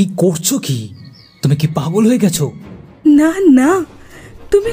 [0.00, 0.78] কি করছ কি?
[1.42, 2.46] তুমি কি পাগল হয়ে গেছো?
[3.18, 3.70] না না
[4.50, 4.72] তুমি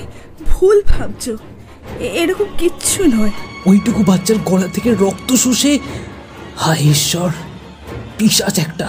[0.49, 1.25] ভুল ভাবছ।
[2.21, 3.33] এরকম কিচ্ছু নয়।
[3.65, 5.71] ওইটুকু বাচ্চার গলা থেকে রক্ত শুষে
[6.57, 7.29] হায় ঈশ্বর
[8.17, 8.87] পিসাচ একটা।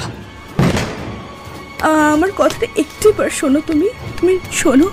[2.12, 4.86] আমার কথাটা একটিবার শোনো তুমি। তুমি শোনো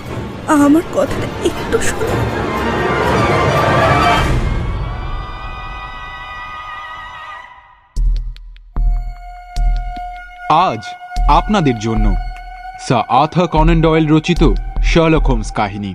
[0.64, 2.14] আমার কথাটা একটু শোনো।
[10.68, 10.84] আজ
[11.28, 12.06] আপনাদের জন্য।
[12.86, 14.42] স্যার আর্থার কনন ডয়েল রচিত
[14.90, 15.92] শার্লক হোমস কাহিনী।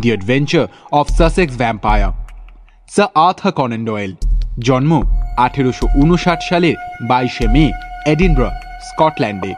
[0.00, 2.12] The adventure of Sussex vampire.
[2.94, 4.12] Sir Arthur Conan Doyle,
[4.68, 4.92] জন্ম
[5.36, 6.76] আঠেরোশো উনষাট সালের
[7.10, 7.64] বাইশে মে,
[8.06, 8.42] এডিনব্র,
[8.88, 9.52] স্কটল্যান্ডে।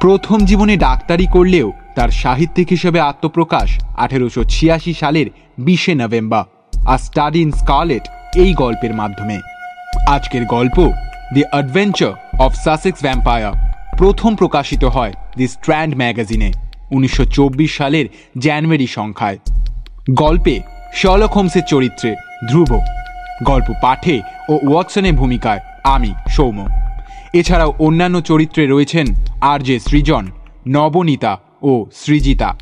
[0.00, 6.44] প্রথম জীবনে ডাক্তারি করলেও তার সাহিত্যিক হিসেবে আত্মপ্রকাশ আঠেরোশো ছিয়াশি সালের বিশে নভেম্বর,
[6.92, 8.04] আর স্টাডি ইন স্কারলেট
[8.42, 9.36] এই গল্পের মাধ্যমে।
[10.06, 10.76] আজকের গল্প
[11.34, 12.12] the adventure
[12.44, 13.65] of Sussex vampire.
[13.98, 16.52] প্রথম প্রকাশিত হয় দি স্ট্র্যান্ড ম্যাগাজিনে,
[16.90, 18.06] উনিশশো চব্বিশ সালের
[18.38, 19.38] জানুয়ারি সংখ্যায়।
[20.10, 20.60] গল্পে
[20.94, 22.14] শলক হোমসের চরিত্রে
[22.48, 22.80] ধ্রুব।
[23.42, 26.66] গল্প পাঠে ও ওয়াটসনের ভূমিকায় আমি, সৌম্য।
[27.32, 29.06] এছাড়াও অন্যান্য চরিত্রে রয়েছেন
[29.40, 30.26] আর জে সৃজন,
[30.68, 32.58] নবনীতা ও সৃজিতা।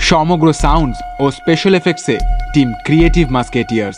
[0.00, 2.18] সমগ্র সাউন্ডস ও special এফেক্টসে
[2.54, 3.96] team creative musketeers.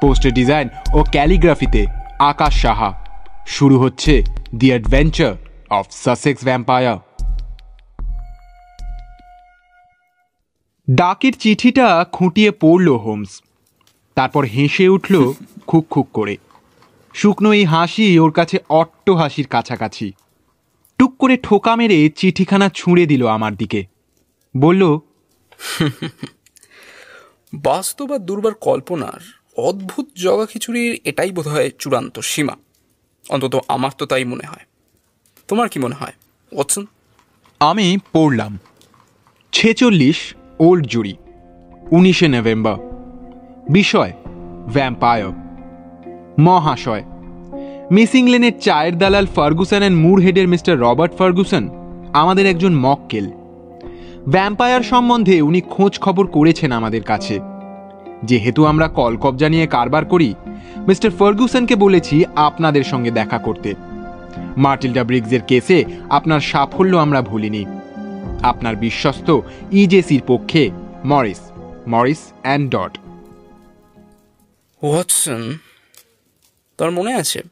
[0.00, 1.86] Poster design ও ক্যালিগ্রাফিতে
[2.18, 3.04] আকাশ সাহা।
[3.46, 5.34] শুরু হচ্ছে the adventure.
[5.72, 6.98] Of Sussex vampire
[10.90, 13.42] ডাকের চিঠিটা খুঁটিয়ে পড়ল হোমস।
[14.14, 15.32] তারপর হেসে উঠল
[15.66, 16.36] খুক খুক করে।
[17.14, 20.12] শুকনো এই হাসি ওর কাছে অট্ট হাসির কাছাকাছি।
[20.98, 23.86] টুক করে ঠোকা মেরে চিঠিখানা ছুঁড়ে দিল আমার দিকে।
[24.56, 24.98] বলল,
[27.54, 29.20] বাস্তব আর দুর্বার কল্পনার
[29.56, 32.56] অদ্ভুত জগা খিচুড়ির এটাই বোধহয় চূড়ান্ত সীমা।
[33.28, 34.64] অন্তত আমার তো তাই মনে হয়।
[35.48, 36.14] তোমার কি মনে হয়,
[36.52, 36.84] ওয়াটসন?
[37.60, 38.52] আমি পড়লাম
[39.52, 40.18] ছেচল্লিশ
[40.58, 41.14] ওল্ড জুরি,
[41.90, 42.76] উনিশে নভেম্বর।
[43.70, 44.12] বিষয়
[44.66, 45.32] ভ্যাম্পায়র
[46.38, 47.04] মহাশয়,
[47.90, 51.64] মিসিং লেনের চায়ের দালাল ফার্গুসন অ্যান্ড মুরহেডের মিস্টার রবার্ট ফার্গুসন
[52.12, 53.26] আমাদের একজন মক্কেল।
[54.28, 57.36] ভ্যাম্পায়ার সম্বন্ধে উনি খোঁজ খবর করেছেন আমাদের কাছে।
[58.24, 60.34] যেহেতু আমরা কলকবজা নিয়ে কারবার করি,
[60.88, 62.16] মিস্টার ফার্গুসনকে বলেছি
[62.48, 63.70] আপনাদের সঙ্গে দেখা করতে।
[64.56, 67.64] মার্টিল্ডা ব্রিগসের কেসে আপনার সাফল্য আমরা ভুলিনি।
[68.42, 69.28] আপনার বিশ্বস্ত
[69.72, 70.70] ইজেসির পক্ষে
[71.04, 71.40] Morris
[71.86, 72.92] Morris and Dodd.
[74.82, 75.42] Watson,
[76.78, 77.42] তার মনে আছে?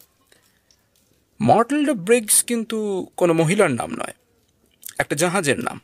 [1.41, 2.79] মর্টেলডা ব্রিগস কিন্তু
[3.17, 4.15] কোনো মহিলার নাম নয়,
[4.99, 5.79] একটা জাহাজের নাম।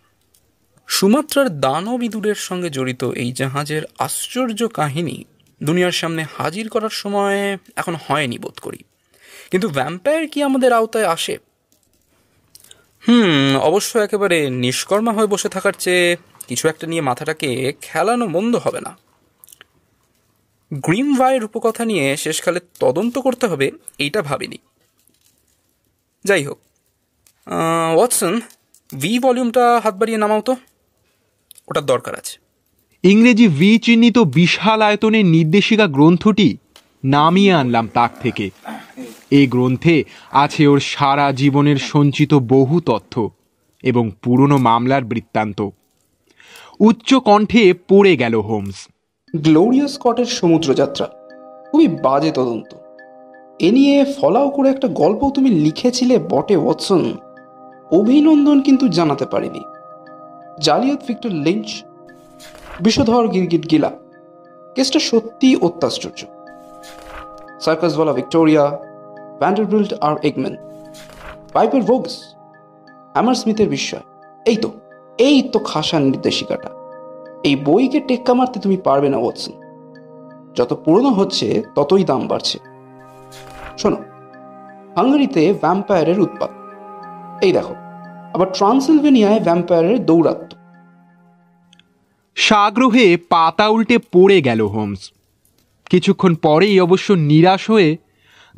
[0.88, 5.24] সুমাত্রার দানব ইঁদুরের সঙ্গে জড়িত এই জাহাজের আশ্চর্য কাহিনী
[5.62, 8.80] দুনিয়ার সামনে হাজির করার সময় এখন হয়নি বোধ করি।
[9.50, 11.34] কিন্তু ভ্যাম্পায়ার কি আমাদের আওতায় আসে?
[13.04, 16.06] হুম, অবশ্য একেবারে নিষ্কর্মা হয়ে বসে থাকার চেয়ে
[16.48, 17.48] কিছু একটা নিয়ে মাথাটাকে
[17.82, 18.92] খেলানো মন্দ হবে না।
[20.72, 23.66] গ্রিম ভাইয়ের রূপকথা নিয়ে শেষকালে তদন্ত করতে হবে,
[23.98, 24.58] এইটা ভাবিনি।
[26.24, 26.58] যাই হোক
[27.96, 28.34] ওয়াটসন
[28.92, 30.54] ভি ভলিউমটা হাত বাড়িয়ে নামাও তো।
[31.68, 32.34] ওটার দরকার আছে।
[33.04, 36.48] ইংরেজি ভি চিহ্নিত বিশাল আয়তনের নির্দেশিকা গ্রন্থটি
[37.04, 38.50] নামিয়ে আনলাম তাক থেকে।
[39.30, 43.30] এই গ্রন্থে আছে ওর সারা জীবনের সঞ্চিত বহু তথ্য
[43.82, 45.68] এবং পুরনো মামলার বৃত্তান্ত।
[46.80, 48.88] উচ্চ কণ্ঠে পড়ে গেল হোমস।
[49.36, 51.08] গ্লোরিয়া স্কটের সমুদ্রযাত্রা।
[51.70, 52.74] খুবই বাজে তদন্ত।
[53.58, 57.16] এ নিয়ে ফলাও করে একটা গল্প তুমি লিখেছিলে বটে, ওয়াটসন।
[57.92, 59.60] অভিনন্দন কিন্তু জানাতে পারিনি।
[60.62, 61.66] জালিয়াত ভিক্টর লিঞ্চ,
[62.80, 63.92] বিষধর গিরগিট গিলা।
[64.74, 66.35] কেসটা সত্যি অত্যাশ্চর্য।
[67.60, 68.78] সার্কাসওয়ালা ভিক্টোরিয়া
[69.40, 70.56] ভ্যান্ডারবিল্ট আর এগম্যান
[71.52, 72.34] পাইপের ভোগস
[73.14, 74.04] হ্যামার স্মিথের বিস্ময়।
[74.46, 74.70] এই তো
[75.18, 76.70] এই তো খাসা নির্দেশিকাটা।
[77.44, 79.52] এই বইকে টেক্কা মারতে তুমি পারবে না, ওয়াটসন।
[80.54, 82.58] যত পুরনো হচ্ছে, ততই দাম বাড়ছে।
[83.78, 83.96] শোনো,
[84.96, 86.50] হাঙ্গারিতে ভ্যাম্পায়ারের উৎপাত।
[87.44, 87.74] এই দেখো,
[88.34, 90.56] আবার ট্রান্সিলভেনিয়ায় ভ্যাম্পায়ারের দৌরাত্ম
[92.36, 95.12] সাগ্রহে পাতা উল্টে পড়ে গেল, হোমস।
[95.90, 97.96] কিছুক্ষণ পরেই অবশ্য নিরাশ হয়ে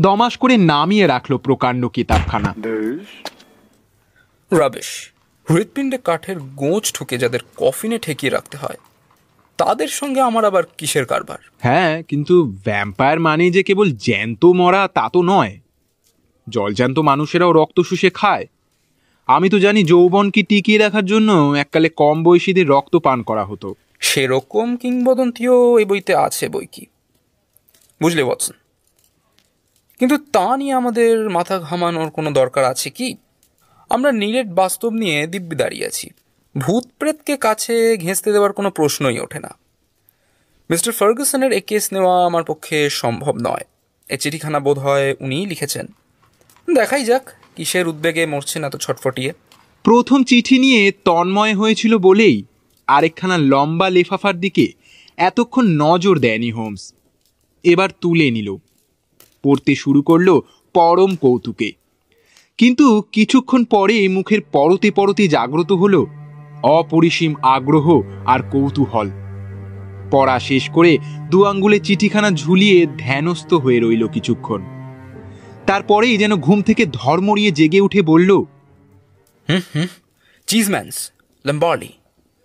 [0.00, 2.50] দমাস করে নামিয়ে রাখল প্রকাণ্ড কিতাবখানা।
[4.50, 5.12] রাবেশ
[5.50, 8.78] হৃৎপিণ্ডে কাঠের গোঁজ ঠুকে যাদের কফিনে ঠেকিয়ে রাখতে হয়
[9.56, 11.38] তাদের সঙ্গে আমার আবার কিসের কারবার?
[11.58, 12.34] হ্যাঁ কিন্তু
[12.64, 15.54] ভ্যাম্পায়ার মানে যে কেবল জ্যান্ত মরা তা তো নয়।
[16.48, 18.46] জলজ্যান্ত মানুষেরাও রক্ত শুষে খায়।
[19.26, 23.68] আমি তো জানি যৌবনকে টিকিয়ে রাখার জন্য এককালে কম বয়সীদের রক্ত পান করা হতো।
[24.00, 26.86] সেরকম কিংবদন্তিও এই বইতে আছে বই কি
[28.02, 28.54] বুঝলে, ওয়াটসন?
[29.98, 33.16] কিন্তু তা নিয়ে আমাদের মাথা ঘামানোর কোনো দরকার আছে কি?
[33.90, 36.10] আমরা নিরেট বাস্তব নিয়ে দিব্যি দাঁড়িয়ে আছি।
[36.58, 39.56] ভূত প্রেতকে কাছে ঘেঁচতে দেওয়ার কোনো প্রশ্নই ওঠে না।
[40.70, 43.64] মিস্টার ফার্গুসনের এ কেস নেওয়া আমার পক্ষে সম্ভব নয়।
[44.08, 45.86] এ চিঠিখানা বোধ হয় উনিই লিখেছেন।
[46.74, 49.32] দেখাই যাক, কিসের উদ্বেগে মরছেন এত ছটফটিয়ে।
[49.82, 52.44] প্রথম চিঠি নিয়ে তন্ময় হয়েছিল বলেই
[52.86, 54.72] আরেকখানা লম্বা লেফাফার দিকে
[55.16, 56.92] এতক্ষণ নজর দেয়নি হোমস।
[57.62, 58.56] এবার তুলে নিল।
[59.42, 60.40] পড়তে শুরু করল
[60.74, 61.72] পরম কৌতুকে।
[62.58, 66.06] কিন্তু কিছুক্ষণ পরে মুখের পরতে পরতে জাগ্রত হলো
[66.62, 69.10] অপরিসীম আগ্রহ আর কৌতূহল।
[70.10, 70.98] পড়া শেষ করে
[71.30, 74.62] দু আঙ্গুলে চিঠিখানা ঝুলিয়ে ধ্যানস্থ হয়ে রইল কিছুক্ষণ।
[75.66, 78.42] তারপরেই যেন ঘুম থেকে ধর্মড়িয়ে জেগে উঠে বলল
[80.46, 81.12] চিজম্যানস
[81.46, 81.88] ল্যাম্বার্লি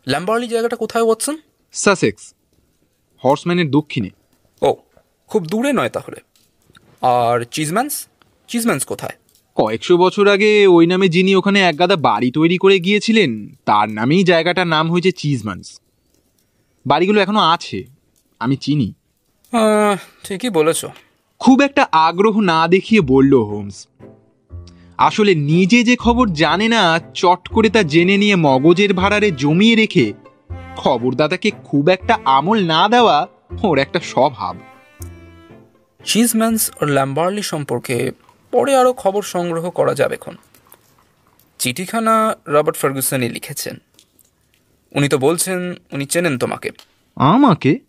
[0.08, 1.38] ল্যাম্বার্লি জায়গাটা কোথায় ওয়াটসন
[1.72, 2.34] সাসেক্স
[3.24, 4.10] হর্সম্যানের দক্ষিণে।
[4.62, 4.76] ও
[5.34, 6.20] খুব দূরে নয় তাহলে।
[7.02, 7.94] আর চিজম্যান্স
[8.48, 9.16] চিজম্যান্স কোথায়?
[9.56, 13.32] কয়েকশো বছর আগে ওই নামে যিনি ওখানে একগাদা বাড়ি তৈরি করে গিয়েছিলেন
[13.66, 15.66] তার নামেই জায়গাটার নাম হয়েছে চিজমান্স
[16.86, 17.80] বাড়িগুলো এখনও আছে
[18.42, 18.94] আমি চিনি।
[20.24, 20.86] ঠিকই বলেছ।
[21.42, 23.78] খুব একটা আগ্রহ না দেখিয়ে বলল হোমস
[24.98, 26.82] আসলে নিজে যে খবর জানে না
[27.14, 30.14] চট করে তা জেনে নিয়ে মগজের ভাড়ারে জমিয়ে রেখে
[30.78, 33.18] খবরদাতাকে খুব একটা আমল না দেওয়া
[33.64, 34.56] ওর একটা স্বভাব।
[36.06, 38.12] চিজম্যানস আর ল্যাম্বার্লি সম্পর্কে
[38.52, 40.36] পরে আরও খবর সংগ্রহ করা যাবে এখন।
[41.60, 43.78] চিঠিখানা রবার্ট ফার্গুসনই লিখেছেন।
[44.92, 46.72] উনি তো বলছেন উনি চেনেন তোমাকে।
[47.16, 47.80] আমাকে?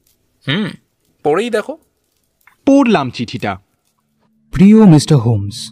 [0.48, 0.70] হুম
[1.24, 1.78] পড়েই দেখো।
[2.66, 3.58] পড়লাম চিঠিটা।
[4.52, 5.70] প্রিয় মিস্টার হোমস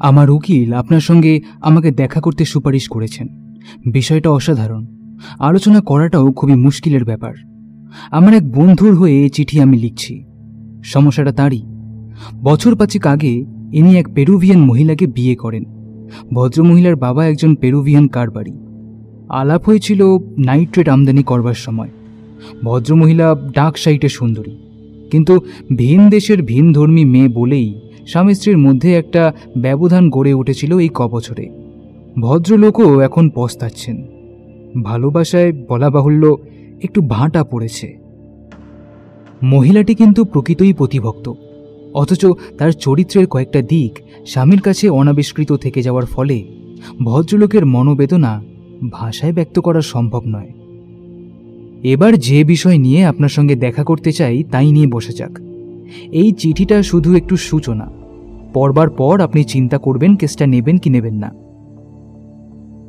[0.00, 3.28] আমার উকিল আপনার সঙ্গে আমাকে দেখা করতে সুপারিশ করেছেন।
[3.92, 4.86] বিষয়টা অসাধারণ।
[5.38, 7.34] আলোচনা করাটাও খুবই মুশকিলের ব্যাপার।
[8.10, 10.24] আমার এক বন্ধুর হয়ে এই চিঠি আমি লিখছি।
[10.82, 11.62] সমস্যাটা তাঁরই।
[12.44, 15.64] বছর পাঁচেক আগে ইনি এক পেরুভিয়ান মহিলাকে বিয়ে করেন।
[16.34, 18.52] ভদ্রমহিলার বাবা একজন পেরুভিয়ান কারবারি।
[19.28, 21.88] আলাপ হয়েছিল নাইট্রেট আমদানি করবার সময়।
[22.64, 24.56] ভদ্রমহিলা ডাক সাইটে সুন্দরী।
[25.10, 25.40] কিন্তু
[25.76, 31.48] ভিন দেশের ভিন ধর্মী মেয়ে বলেই স্বামী স্ত্রীর মধ্যে একটা ব্যবধান গড়ে উঠেছিল এই কবছরে।
[32.20, 34.06] ভদ্রলোকও এখন পস্তাচ্ছেন।
[34.82, 36.36] ভালোবাসায় বলা বাহুল্য
[36.82, 38.01] একটু ভাঁটা পড়েছে।
[39.44, 41.32] মহিলাটি কিন্তু প্রকৃতই প্রতিভক্ত
[41.94, 42.26] অথচ
[42.58, 46.44] তার চরিত্রের কয়েকটা দিক স্বামীর কাছে অনাবিষ্কৃত থেকে যাওয়ার ফলে
[47.04, 48.42] ভদ্রলোকের মনোবেদনা
[48.90, 50.52] ভাষায় ব্যক্ত করা সম্ভব নয়।
[51.82, 55.38] এবার যে বিষয় নিয়ে আপনার সঙ্গে দেখা করতে চাই, তাই নিয়ে বসে যাক।
[56.12, 57.90] এই চিঠিটা শুধু একটু সূচনা।
[58.54, 61.34] পড়বার পর আপনি চিন্তা করবেন কেসটা নেবেন কি নেবেন না।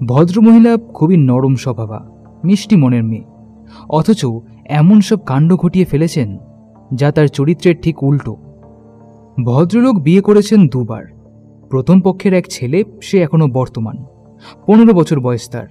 [0.06, 2.10] ভদ্রমহিলা খুবই নরম স্বভাবা,
[2.44, 3.24] মিষ্টি মনের মেয়ে।
[3.90, 4.26] অথচ
[4.74, 6.38] এমন সব কাণ্ড ঘটিয়ে ফেলেছেন
[6.94, 8.36] যা তার চরিত্রের ঠিক উল্টো।
[9.44, 11.06] ভদ্রলোক বিয়ে করেছেন দুবার।
[11.70, 14.06] প্রথম পক্ষের এক ছেলে, সে এখনও বর্তমান।
[14.66, 15.68] পনেরো বছর বয়স তার।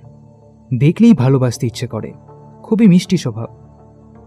[0.79, 2.13] দেখলেই ভালোবাসতে ইচ্ছে করে।
[2.63, 3.47] খুবই মিষ্টি স্বভাব।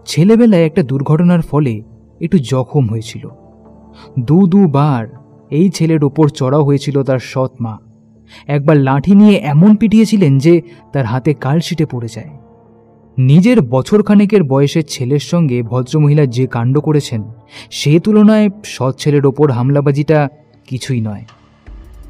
[0.06, 1.82] ছেলেবেলায় একটা দুর্ঘটনার ফলে
[2.20, 3.28] একটু জখম হয়েছিল।
[4.18, 5.06] দু দুবার
[5.50, 7.78] এই ছেলের ওপর চড়াও হয়েছিল তার সৎ মা।
[8.46, 10.62] একবার লাঠি নিয়ে এমন পিটিয়েছিলেন যে
[10.92, 12.30] তার হাতে কালশিটে পড়ে যায়।
[13.18, 17.22] নিজের বছরখানেকের বয়সের ছেলের সঙ্গে ভদ্রমহিলা যে কাণ্ড করেছেন,
[17.70, 20.28] সে তুলনায় সৎ ছেলের ওপর হামলাবাজিটা
[20.66, 21.24] কিছুই নয়।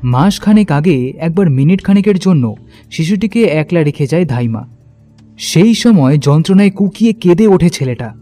[0.05, 2.55] মাসখানেক আগে, একবার মিনিট খানেকের জন্য,
[2.91, 4.69] শিশুটিকে একলা রেখে যায় ধাইমা।
[5.39, 8.15] সেই সময় যন্ত্রণায় কুকিয়ে কেঁদে ওঠে ছেলেটা।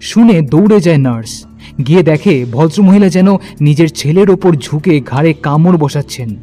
[0.00, 1.44] শুনে দৌড়ে যায় নার্স।
[1.86, 6.36] গিয়ে দেখে ভদ্রমহিলা যেন নিজের ছেলের ওপর ঝুঁকে ঘাড়ে কামড় বসাচ্ছেন।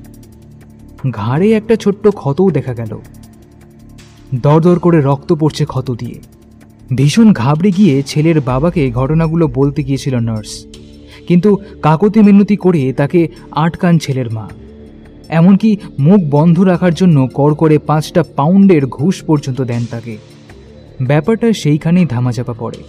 [1.12, 3.00] ঘাড়ে একটা ছোট্ট ক্ষতও দেখা গেল।
[4.36, 6.16] দরদর করে রক্ত পড়ছে ক্ষত দিয়ে।
[6.96, 10.66] ভীষণ ঘাবড়ে গিয়ে ছেলের বাবাকে ঘটনাগুলো বলতে গিয়েছিল নার্স।
[11.28, 14.50] কিন্তু কাকতি মিনতি করে তাকে আটকান ছেলের মা।
[15.30, 20.18] এমনকি মুখ বন্ধ রাখার জন্য কর করে পাঁচটা পাউন্ডের ঘুষ পর্যন্ত দেন তাকে।
[21.02, 22.84] ব্যাপারটা সেইখানেই ধামাচাপা পড়ে।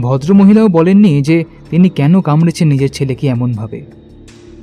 [0.00, 3.82] ভদ্রমহিলাও বলেননি যে তিনি কেন কামড়েছেন নিজের ছেলেকে এমনভাবে।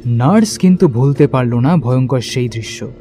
[0.05, 2.91] নার্স কিন্তু ভুলতে পারল না ভয়ঙ্কর সেই দৃশ্য।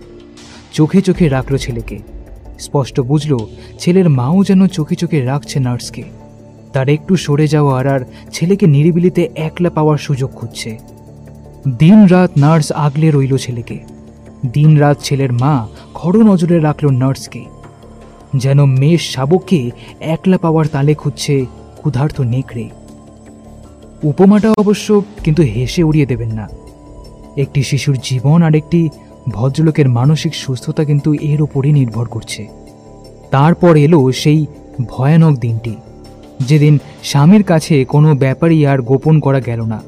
[0.73, 2.14] চোখে চোখে রাখল ছেলেকে।
[2.59, 3.39] স্পষ্ট বুঝল,
[3.79, 6.03] ছেলের মাও যেন চোখে চোখে রাখছে নার্সকে।
[6.73, 8.01] তার একটু সরে যাওয়ার আর
[8.33, 10.79] ছেলেকে নিরিবিলিতে একলা পাওয়ার সুযোগ খুঁজছে।
[11.79, 13.79] দিন রাত নার্স আগলে রইল ছেলেকে।
[14.53, 17.45] দিন রাত ছেলের মা খড় নজরে রাখল নার্সকে।
[18.37, 19.71] যেন মেষ শাবককে
[20.01, 21.47] একলা পাওয়ার তালে খুঁজছে
[21.77, 22.69] ক্ষুধার্ত নেকড়ে।
[24.03, 26.49] উপমাটা অবশ্য কিন্তু হেসে উড়িয়ে দেবেন না।
[27.37, 28.89] একটি শিশুর জীবন আর একটি
[29.29, 32.49] ভদ্রলোকের মানসিক সুস্থতা কিন্তু এর উপরই নির্ভর করছে।
[33.31, 34.47] তারপর এলো সেই
[34.89, 35.77] ভয়ানক দিনটি।
[36.41, 39.83] যেদিন স্বামীর কাছে কোনো ব্যাপারই আর গোপন করা গেল না।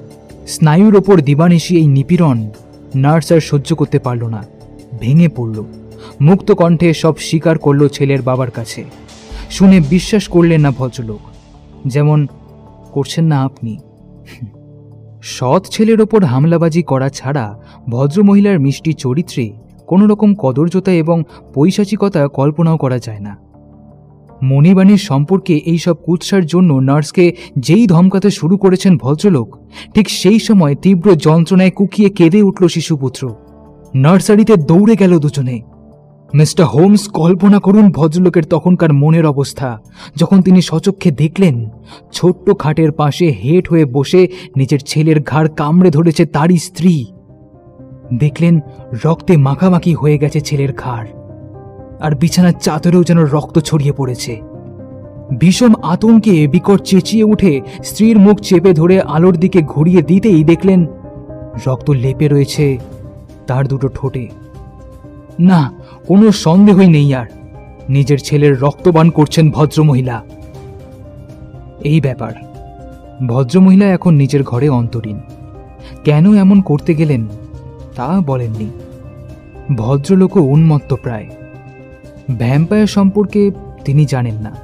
[0.47, 2.51] স্নায়ুর ওপর দিবানিশি এই নিপীড়ন
[2.95, 4.45] নার্স আর সহ্য করতে পারল না।
[5.01, 5.65] ভেঙে পড়ল।
[6.21, 8.85] মুক্ত কণ্ঠে সব স্বীকার করল ছেলের বাবার কাছে।
[9.51, 11.21] শুনে বিশ্বাস করলেন না ভদ্রলোক।
[11.87, 12.27] যেমন,
[12.93, 13.79] করছেন না আপনি?
[15.27, 19.53] সৎ ছেলের ওপর হামলাবাজি করা ছাড়া ভদ্রমহিলার মিষ্টি চরিত্রে
[19.87, 21.23] কোনো রকম কদর্যতা এবং
[21.55, 23.37] পৈশাচিকতা কল্পনাও করা যায় না।
[24.43, 29.49] মণিবাণীর সম্পর্কে এইসব কুৎসার জন্য নার্সকে যেই ধমকাতে শুরু করেছেন ভদ্রলোক,
[29.95, 33.35] ঠিক সেই সময় তীব্র যন্ত্রণায় কুকিয়ে কেঁদে উঠল শিশুপুত্র।
[33.95, 35.57] নার্সারিতে দৌড়ে গেল দুজনে।
[36.37, 39.69] মিস্টার হোমস কল্পনা করুন ভদ্রলোকের তখনকার মনের অবস্থা।
[40.17, 41.71] যখন তিনি সচক্ষে দেখলেন,
[42.13, 47.07] ছোট্ট খাটের পাশে হেট হয়ে বসে নিজের ছেলের ঘাড় কামড়ে ধরেছে তারই স্ত্রী।
[48.15, 48.61] দেখলেন,
[49.05, 51.09] রক্তে মাখামাখি হয়ে গেছে ছেলের ঘাড়।
[52.01, 54.41] আর বিছানার চাদরেও যেন রক্ত ছড়িয়ে পড়েছে।
[55.39, 60.87] বিষম আতঙ্কে বিকট চেঁচিয়ে উঠে স্ত্রীর মুখ চেপে ধরে আলোর দিকে ঘুরিয়ে দিতেই দেখলেন,
[61.67, 62.79] রক্ত লেপে রয়েছে
[63.47, 64.29] তার দুটো ঠোঁটে।
[65.41, 65.61] না
[66.07, 67.27] কোনো সন্দেহই নেই আর।
[67.89, 70.23] নিজের ছেলের রক্তবান করছেন ভদ্রমহিলা।
[71.81, 72.33] এই ব্যাপার।
[73.27, 75.21] ভদ্রমহিলা এখন নিজের ঘরে অন্তরীণ।
[76.05, 77.27] কেন এমন করতে গেলেন,
[77.97, 78.71] তা বলেননি।
[79.77, 81.27] ভদ্রলোকও উন্মত্ত প্রায়।
[82.39, 83.51] ভ্যাম্পায়ার সম্পর্কে
[83.85, 84.57] তিনি জানেন না।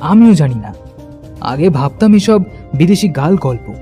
[0.00, 0.74] আমিও জানি না।
[1.40, 2.42] আগে ভাবতাম এসব
[2.74, 3.74] বিদেশি গাল গল্প।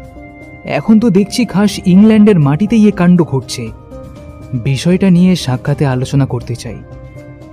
[0.64, 3.68] এখন তো দেখছি খাস ইংল্যান্ডের মাটিতেই এ কাণ্ড ঘটছে।
[4.54, 6.76] বিষয়টা নিয়ে সাক্ষাতে আলোচনা করতে চাই।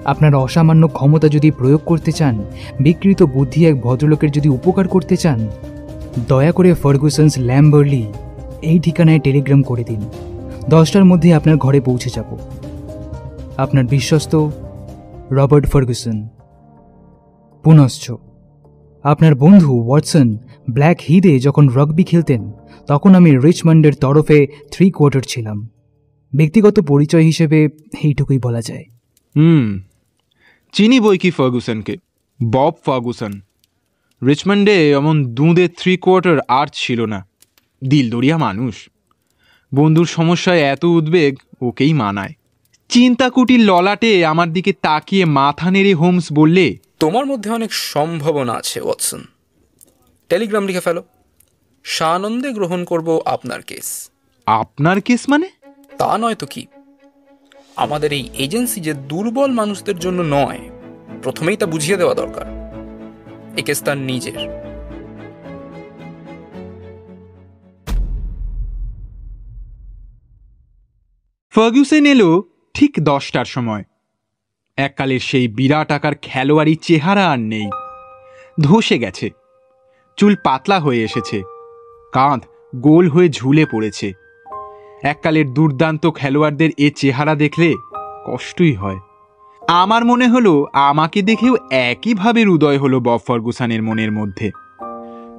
[0.05, 2.43] আপনার অসামান্য ক্ষমতা যদি প্রয়োগ করতে চান,
[2.79, 5.47] বিকৃত বুদ্ধি এক ভদ্রলোকের যদি উপকার করতে চান,
[6.27, 8.05] দয়া করে ফার্গুসন্স ল্যাম্বার্লি
[8.61, 10.01] এই ঠিকানায় টেলিগ্রাম করে দিন।
[10.69, 12.37] দশটার মধ্যে আপনার ঘরে পৌঁছে যাব।
[13.57, 14.35] আপনার বিশ্বস্ত
[15.31, 16.27] রবার্ট ফার্গুসন।
[17.63, 18.11] পুনশ্চ,
[19.03, 20.37] আপনার বন্ধু ওয়াটসন
[20.71, 22.51] ব্ল্যাক হিদে যখন রগবি খেলতেন,
[22.87, 25.69] তখন আমি রিচমন্ডের তরফে থ্রি কোয়ার্টার ছিলাম।
[26.35, 27.67] ব্যক্তিগত পরিচয় হিসেবে
[28.03, 28.83] এইটুকুই বলা যায়।
[29.35, 29.79] হুম
[30.75, 31.97] চিনি বই কি ফার্গুসনকে?
[32.51, 33.41] Bob Ferguson.
[34.27, 37.27] রিচমন্ডে এমন দুঁদে থ্রি কোয়ার্টার আর ছিল না।
[37.83, 38.89] দিলদরিয়া মানুষ।
[39.75, 42.33] বন্ধুর সমস্যায় এত উদ্বেগ ওকেই মানায়।
[42.89, 49.23] চিন্তাকুটির ললাটে আমার দিকে তাকিয়ে মাথা নেড়ে হোমস বললে তোমার মধ্যে অনেক সম্ভাবনা আছে ওয়াটসন।
[50.29, 51.03] টেলিগ্রাম লিখে ফেলো।
[51.83, 54.09] সানন্দে গ্রহণ করব আপনার কেস।
[54.45, 55.49] আপনার কেস মানে?
[55.97, 56.65] তা নয় তো কি?
[57.75, 60.59] আমাদের এই এজেন্সি যে দুর্বল মানুষদের জন্য নয়,
[61.23, 62.45] প্রথমেই তা বুঝিয়ে দেওয়া দরকার।
[63.57, 64.65] এ কেস তার নিজের।
[71.55, 73.83] ফার্গুসেন এলো ঠিক দশটার সময়।
[74.77, 77.69] এককালের সেই বিরাট আকার খেলোয়াড়ি চেহারা আর নেই।
[78.61, 79.29] ধসে গেছে।
[80.17, 81.43] চুল পাতলা হয়ে এসেছে।
[82.13, 82.41] কাঁধ
[82.75, 84.24] গোল হয়ে ঝুলে পড়েছে।
[85.03, 87.69] এককালের দুর্দান্ত খেলোয়াড়দের এ চেহারা দেখলে
[88.27, 88.99] কষ্টই হয়।
[89.81, 91.53] আমার মনে হলো আমাকে দেখেও
[91.89, 94.47] একইভাবে হৃদয় হলো বব ফার্গুসানের মনের মধ্যে।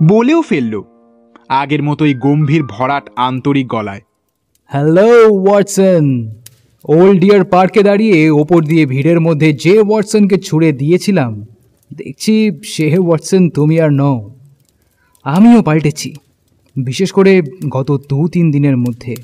[0.09, 0.75] বলেও ফেলল,
[1.49, 4.03] আগের মতোই গম্ভীর ভরাট আন্তরিক গলায়
[4.71, 5.11] হ্যালো
[5.45, 6.05] ওয়াটসন
[6.85, 11.33] ওল্ড ডিয়ার পার্কে দাঁড়িয়ে ওপর দিয়ে ভিড়ের মধ্যে যে ওয়াটসনকে ছুড়ে দিয়েছিলাম,
[11.91, 12.35] দেখছি
[12.73, 14.19] সে ওয়াটসন তুমি আর নও।
[15.25, 16.11] আমিও পাল্টেছি,
[16.77, 17.33] বিশেষ করে
[17.69, 19.15] গত দু তিন দিনের মধ্যে।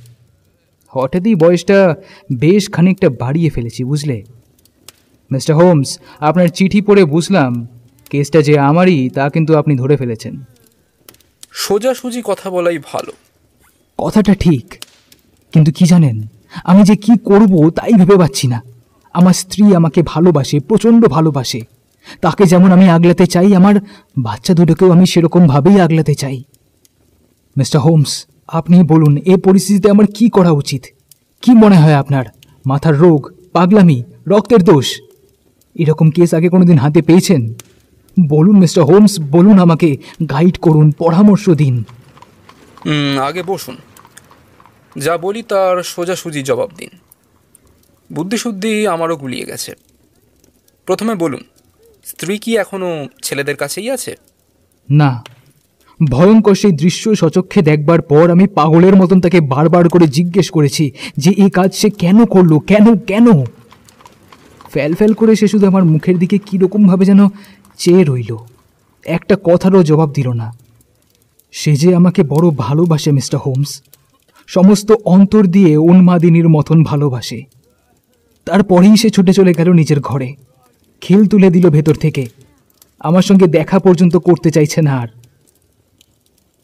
[0.95, 1.79] হঠাৎই বয়সটা
[2.33, 4.23] বেশ খানিকটা বাড়িয়ে ফেলেছি বুঝলে?
[5.31, 7.67] মিস্টার হোমস আপনার চিঠি পড়ে বুঝলাম
[8.11, 10.35] কেসটা যে আমারই তা কিন্তু আপনি ধরে ফেলেছেন।
[11.53, 13.13] সোজাসুজি কথা বলাই ভালো।
[13.99, 14.67] কথাটা ঠিক
[15.53, 16.17] কিন্তু কি জানেন
[16.65, 18.63] আমি যে কি করব তাই ভেবে পাচ্ছি না।
[19.13, 21.61] আমার স্ত্রী আমাকে ভালোবাসে প্রচণ্ড ভালোবাসে।
[22.21, 23.75] তাকে যেমন আমি আগলাতে চাই আমার
[24.19, 26.39] বাচ্চা দুটোকেও আমি সেরকমভাবেই আগলাতে চাই।
[27.57, 28.13] মিস্টার হোমস
[28.53, 30.83] আপনি বলুন এ পরিস্থিতিতে আমার কি করা উচিত?
[31.43, 32.25] কি মনে হয় আপনার?
[32.67, 35.01] মাথার রোগ পাগলামি রক্তের দোষ?
[35.75, 37.55] এরকম কেস আগে কোনোদিন হাতে পেয়েছেন?
[38.29, 39.97] বলুন মিস্টার হোমস বলুন আমাকে
[40.31, 41.85] গাইড করুন পরামর্শ দিন।
[43.23, 43.77] আগে বসুন।
[44.99, 46.89] যা বলি তার সোজাসুজি জবাব দিন।
[48.13, 49.73] বুদ্ধিশুদ্ধি আমারও গুলিয়ে গেছে।
[50.87, 51.41] প্রথমে বলুন
[52.05, 54.17] স্ত্রী কি এখনও ছেলেদের কাছেই আছে?
[54.91, 55.25] না।
[56.11, 61.31] ভয়ঙ্কর সেই দৃশ্য সচক্ষে দেখবার পর আমি পাগলের মতন তাকে বারবার করে জিজ্ঞেস করেছি যে
[61.31, 63.45] এই কাজ সে কেন করল, কেন কেন?
[64.71, 67.29] ফ্যাল ফ্যাল করে সে শুধু আমার মুখের দিকে কীরকমভাবে যেন
[67.79, 68.37] চেয়ে রইল।
[69.07, 70.53] একটা কথারও জবাব দিল না।
[71.53, 73.83] সে যে আমাকে বড় ভালোবাসে, মিস্টার হোমস।
[74.47, 77.43] সমস্ত অন্তর দিয়ে উন্মাদিনীর মতন ভালোবাসে।
[78.45, 80.35] তারপরেই সে ছুটে চলে গেল নিজের ঘরে।
[81.01, 82.27] খিল তুলে দিল ভেতর থেকে।
[83.01, 85.09] আমার সঙ্গে দেখা পর্যন্ত করতে চাইছে না আর।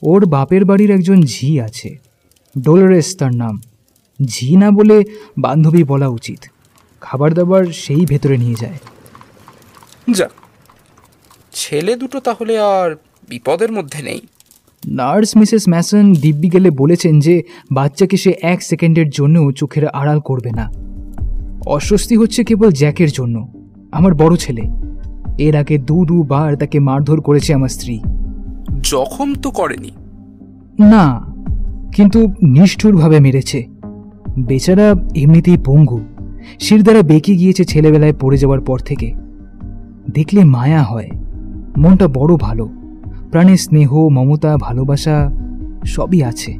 [0.02, 1.98] ওর বাপের বাড়ির একজন ঝি আছে।
[2.58, 3.60] ডোলরেস তার নাম।
[4.24, 5.04] ঝি না বলে
[5.38, 6.38] বান্ধবী বলা উচিত।
[7.00, 8.78] খাবার দাবার সেই ভেতরে নিয়ে যায়।
[10.12, 10.30] যাক
[11.52, 12.96] ছেলে দুটো তাহলে আর
[13.28, 14.20] বিপদের মধ্যে নেই।
[14.86, 20.50] নার্স মিসেস ম্যাসন দিব্যি গেলে বলেছেন যে বাচ্চাকে সে এক সেকেন্ডের জন্যও চোখের আড়াল করবে
[20.50, 20.70] না।
[21.66, 23.52] অস্বস্তি হচ্ছে কেবল জ্যাকের জন্য।
[23.92, 24.62] আমার বড় ছেলে।
[25.38, 28.00] এর আগে দু দুবার তাকে মারধর করেছে আমার স্ত্রী।
[28.82, 29.90] জখম তো করেনি।
[30.84, 31.34] না
[31.94, 33.66] কিন্তু নিষ্ঠুরভাবে মেরেছে।
[34.38, 36.00] বেচারা এমনিতেই পঙ্গু।
[36.60, 39.12] শির দ্বারা বেঁকে গিয়েছে ছেলেবেলায় পড়ে যাওয়ার পর থেকে।
[40.10, 41.10] দেখলে মায়া হয়।
[41.76, 42.68] মনটা বড় ভালো।
[43.30, 45.30] প্রাণের স্নেহ মমতা ভালোবাসা
[45.86, 46.58] সবই আছে।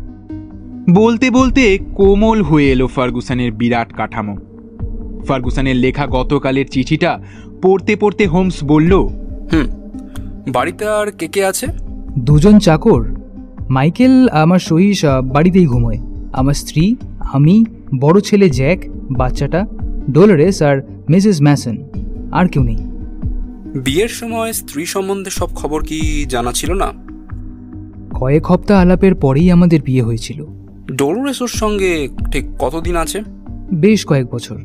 [0.91, 4.37] বলতে বলতে কোমল হয়ে এলো ফার্গুসানের বিরাট কাঠামো।
[5.27, 7.21] ফার্গুসানের লেখা গতকালের চিঠিটা
[7.63, 8.93] পড়তে পড়তে হোমস বলল
[9.53, 9.67] হুম
[10.49, 11.67] বাড়িতে আর কে কে আছে?
[12.19, 13.05] দুজন চাকর।
[13.71, 15.99] মাইকেল আমার সহিস বাড়িতেই ঘুমোয়।
[16.33, 17.65] আমার স্ত্রী আমি
[18.01, 18.79] বড় ছেলে জ্যাক
[19.11, 19.67] বাচ্চাটা
[20.11, 21.77] ডোলারেস আর মিসেস ম্যাসন
[22.33, 22.77] আর কেউ নেই।
[23.79, 26.93] বিয়ের সময় স্ত্রী সম্বন্ধে সব খবর কি জানা ছিল না?
[28.15, 30.45] কয়েক হপ্তাহ আলাপের পরেই আমাদের বিয়ে হয়েছিল।
[30.93, 33.23] ডোলোরেসোর সঙ্গে ঠিক কতদিন আছে?
[33.75, 34.59] বেশ কয়েক বছর।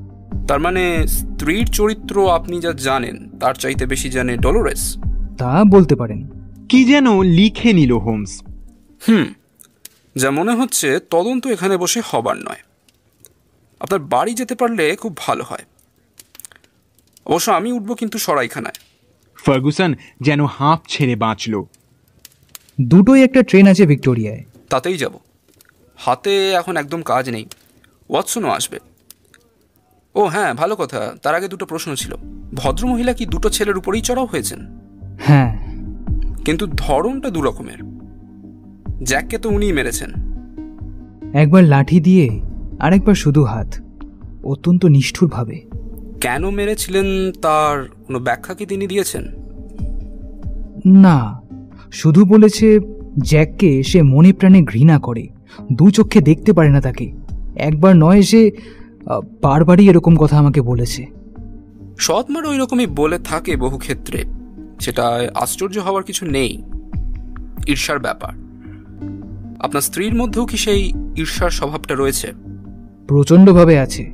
[0.47, 4.97] তার মানে স্ত্রীর চরিত্র আপনি যা জানেন তার চাইতে বেশি জানে ডলোরেস?
[5.37, 6.27] তা বলতে পারেন।
[6.73, 8.41] কি যেন লিখে নিল হোমস।
[9.07, 9.33] হুম
[10.15, 12.57] যা মনে হচ্ছে তদন্ত এখানে বসে হবার নয়।
[13.79, 15.65] আপনার বাড়ি যেতে পারলে খুব ভালো হয়।
[17.25, 18.73] অবশ্য আমি উঠবো কিন্তু সরাইখানায়।
[19.35, 21.63] ফার্গুসন যেন হাঁপ ছেড়ে বাঁচল।
[22.81, 25.19] দুটোই একটা ট্রেন আছে ভিক্টোরিয়ায়। তাতেই যাব।
[25.95, 27.45] হাতে এখন একদম কাজ নেই।
[28.09, 28.79] ওয়াটসনও আসবে।
[30.15, 32.15] ও হ্যাঁ ভালো কথা। তার আগে দুটো প্রশ্ন ছিল।
[32.53, 34.67] ভদ্রমহিলা কি দুটো ছেলের উপরেই চড়াও হয়েছেন?
[35.21, 35.72] হ্যাঁ।
[36.45, 37.99] কিন্তু ধরনটা দুরকমের।
[39.03, 40.09] জ্যাককে তো উনিই মেরেছেন।
[41.33, 42.41] একবার লাঠি দিয়ে
[42.79, 43.75] আরেকবার শুধু হাত।
[44.43, 45.61] অত্যন্ত নিষ্ঠুরভাবে।
[46.21, 49.25] কেন মেরেছিলেন তার কোনো ব্যাখ্যা কি তিনি দিয়েছেন?
[50.85, 51.41] না
[51.91, 52.79] শুধু বলেছে
[53.23, 55.27] জ্যাককে সে মনে প্রাণে ঘৃণা করে।
[55.73, 57.11] দু চোখে দেখতে পারে না তাকে।
[57.55, 58.51] একবার নয় সে
[59.41, 61.05] বারবারই এরকম কথা আমাকে বলেছে।
[61.97, 64.23] সৎমার ওই রকমই বলে থাকে বহু ক্ষেত্রে।
[64.79, 66.63] সেটা আশ্চর্য হওয়ার কিছু নেই।
[67.67, 68.33] ঈর্ষার ব্যাপার।
[69.59, 72.33] আপনার স্ত্রীর মধ্যেও কি সেই ঈর্ষার স্বভাবটা রয়েছে?
[73.07, 74.11] প্রচণ্ডভাবে আছে।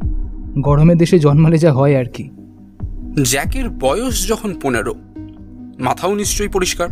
[0.60, 2.30] গরমে দেশে জন্মালে যা হয় আর কি।
[3.24, 4.96] জ্যাকের বয়স যখন পনেরো
[5.80, 6.90] মাথাও নিশ্চয়ই পরিষ্কার।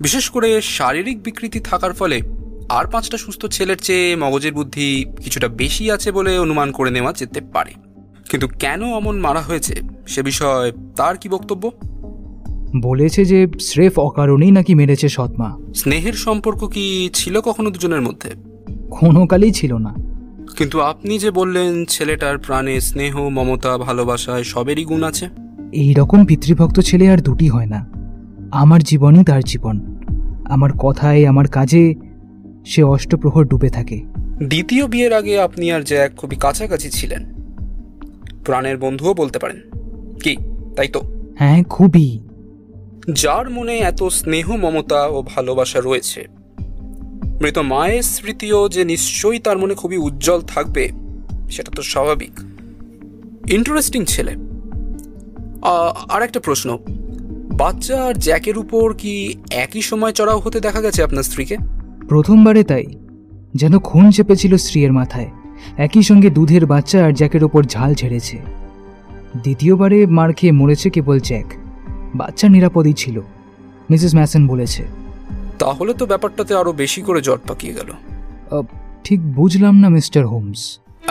[0.00, 2.20] বিশেষ করে শারীরিক বিকৃতি থাকার ফলে
[2.68, 7.40] আর পাঁচটা সুস্থ ছেলের চেয়ে মগজের বুদ্ধি কিছুটা বেশি আছে বলে অনুমান করে নেওয়া যেতে
[7.40, 7.72] পারে।
[8.30, 9.74] কিন্তু কেন অমন মারা হয়েছে
[10.06, 11.70] সে বিষয়ে তার কি বক্তব্য?
[12.80, 18.30] বলেছে যে স্রেফ অকারণেই নাকি মেরেছে সৎমা। স্নেহের সম্পর্ক কি ছিল কখনো দুজনের মধ্যে?
[18.90, 19.94] কোনো কালেই ছিল না।
[20.56, 25.28] কিন্তু আপনি যে বললেন ছেলেটার প্রাণে স্নেহ মমতা ভালোবাসায় সবেরই গুণ আছে।
[25.72, 27.90] এই রকম পিতৃভক্ত ছেলে আর দুটি হয় না।
[28.50, 29.96] আমার জীবনই তার জীবন।
[30.44, 31.94] আমার কথায় আমার কাজে
[32.66, 34.00] সে অষ্টপ্রহর ডুবে থাকে।
[34.42, 37.34] দ্বিতীয় বিয়ের আগে আপনি আর জ্যাক খুবই কাছাকাছি ছিলেন।
[38.44, 39.60] প্রাণের বন্ধুও বলতে পারেন।
[40.22, 40.36] কি
[40.76, 41.00] তাই তো?
[41.38, 42.18] হ্যাঁ খুবই।
[43.12, 46.28] যার মনে এত স্নেহ, মমতা ও ভালোবাসা রয়েছে।
[47.42, 50.88] মৃত মায়ের স্মৃতিও যে নিশ্চয়ই তার মনে খুবই উজ্জ্বল থাকবে,
[51.50, 52.30] সেটা তো স্বাভাবিক।
[53.50, 54.34] ইন্টারেস্টিং ছেলে।
[56.08, 56.78] আর একটা প্রশ্ন।
[57.58, 61.56] বাচ্চা আর জ্যাকের উপর কি একই সময় চড়াও হতে দেখা গেছে আপনার স্ত্রীকে?
[62.08, 62.86] প্রথমবারে তাই।
[63.54, 65.30] যেন খুন চেপেছিল স্ত্রীর মাথায়।
[65.76, 68.38] একই সঙ্গে দুধের বাচ্চা আর জ্যাকের ওপর ঝাল ছেড়েছে
[69.42, 71.65] দ্বিতীয়বারে মার খেয়ে মরেছে কেবল জ্যাক।
[72.22, 73.16] বাচ্চা নিরাপদই ছিল
[73.90, 74.82] মিসেস ম্যাসন বলেছে।
[75.58, 77.90] তাহলে তো ব্যাপারটাতে আরও বেশি করে জট পাকিয়ে গেল।
[79.04, 80.62] ঠিক বুঝলাম না মিস্টার হোমস।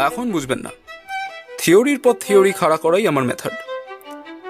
[0.08, 0.72] এখন বুঝবেন না।
[1.60, 3.56] থিওরির পর থিওরি খাড়া করাই আমার মেথড।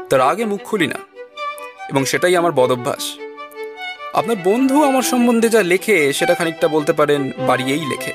[0.10, 1.00] তার আগে মুখ খুলি না
[1.90, 3.04] এবং সেটাই আমার বদভ্যাস।
[4.14, 8.14] আপনার বন্ধু আমার সম্বন্ধে যা লেখে সেটা খানিকটা বলতে পারেন বাড়িয়েই লেখে।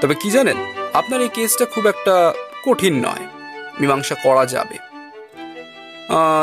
[0.00, 0.58] তবে কি জানেন
[0.92, 2.14] আপনার এই কেসটা খুব একটা
[2.66, 3.24] কঠিন নয়।
[3.80, 4.76] মীমাংসা করা যাবে।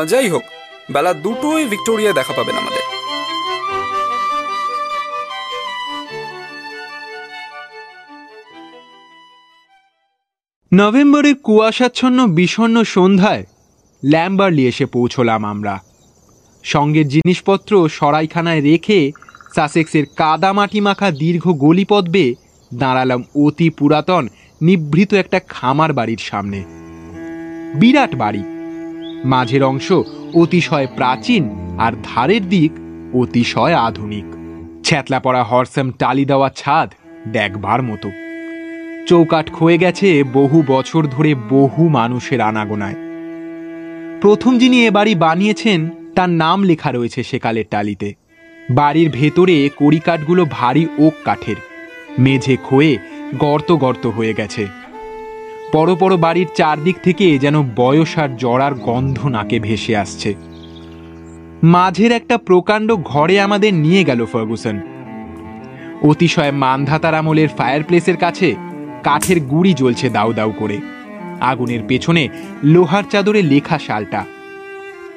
[0.08, 0.45] যাই হোক
[0.91, 2.84] বেলা দুটোই ভিক্টোরিয়া দেখা পাবেন আমাদের।
[10.73, 13.45] নভেম্বরের কুয়াশাচ্ছন্ন বিষণ্ণ সন্ধ্যায়
[14.06, 15.80] ল্যাম্বার্লি এসে পৌঁছলাম আমরা।
[16.63, 19.12] সঙ্গের জিনিসপত্র সরাইখানায় রেখে
[19.56, 22.36] সাসেক্সের কাদামাটি মাখা দীর্ঘ গলিপথ বেয়ে
[22.73, 24.28] দাঁড়ালাম অতি পুরাতন,
[24.62, 26.63] নিভৃত একটা খামার বাড়ির সামনে।
[27.76, 28.57] বিরাট বাড়ি।
[29.25, 29.91] মাঝের অংশ
[30.34, 31.49] অতিশয় প্রাচীন
[31.80, 32.71] আর ধারের দিক
[33.15, 34.25] অতিশয় আধুনিক।
[34.84, 36.93] ছ্যাতলা পড়া হরসেম টালি দেওয়া ছাদ
[37.32, 38.12] দেখবার মতো।
[39.08, 42.95] চৌকাঠ ক্ষয়ে গেছে বহু বছর ধরে বহু মানুষের আনাগোনায়।
[44.21, 48.13] প্রথম যিনি এ বাড়ি বানিয়েছেন, তার নাম লেখা রয়েছে সেকালের টালিতে।
[48.69, 51.56] বাড়ির ভেতরে কড়িকাঠগুলো ভারী ওক কাঠের।
[52.19, 52.97] মেঝে ক্ষয়ে
[53.39, 54.67] গর্ত গর্ত হয়ে গেছে।
[55.73, 60.36] বড় বড় বাড়ির চারদিক থেকে যেন বয়স আর জড়ার গন্ধ নাকে ভেসে আসছে।
[61.63, 64.80] মাঝের একটা প্রকাণ্ড ঘরে আমাদের নিয়ে গেল ফার্গুসন
[66.01, 68.56] অতিশয় মানধাতার আমলের ফায়ার প্লেসের কাছে
[69.03, 70.77] কাঠের গুড়ি জ্বলছে দাউ দাউ করে।
[71.41, 72.30] আগুনের পেছনে
[72.63, 74.25] লোহার চাদরে লেখা সালটা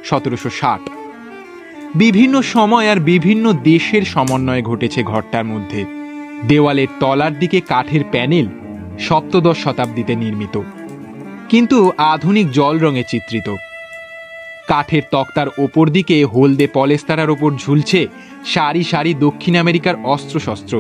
[0.05, 0.81] সতেরোশো ষাট।
[1.95, 5.85] বিভিন্ন সময় আর বিভিন্ন দেশের সমন্বয় ঘটেছে ঘরটার মধ্যে।
[6.49, 8.47] দেওয়ালের তলার দিকে কাঠের প্যানেল
[9.07, 10.57] সপ্তদশ শতাব্দীতে নির্মিত,
[11.49, 11.79] কিন্তু
[12.13, 13.49] আধুনিক জল রঙে চিত্রিত।
[14.69, 18.01] কাঠের তক্তার ওপর দিকে হলদে পলেস্তারার ওপর ঝুলছে
[18.45, 20.75] সারি সারি দক্ষিণ আমেরিকার অস্ত্রশস্ত্র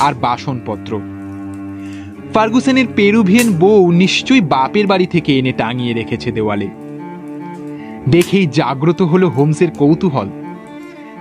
[0.00, 0.92] আর বাসনপত্র।
[2.34, 6.68] ফার্গুসেনের পেরুভিয়ান বউ নিশ্চয়ই বাপের বাড়ি থেকে এনে টাঙিয়ে রেখেছে দেওয়ালে।
[8.10, 10.28] দেখেই জাগ্রত হলো হোমসের কৌতূহল।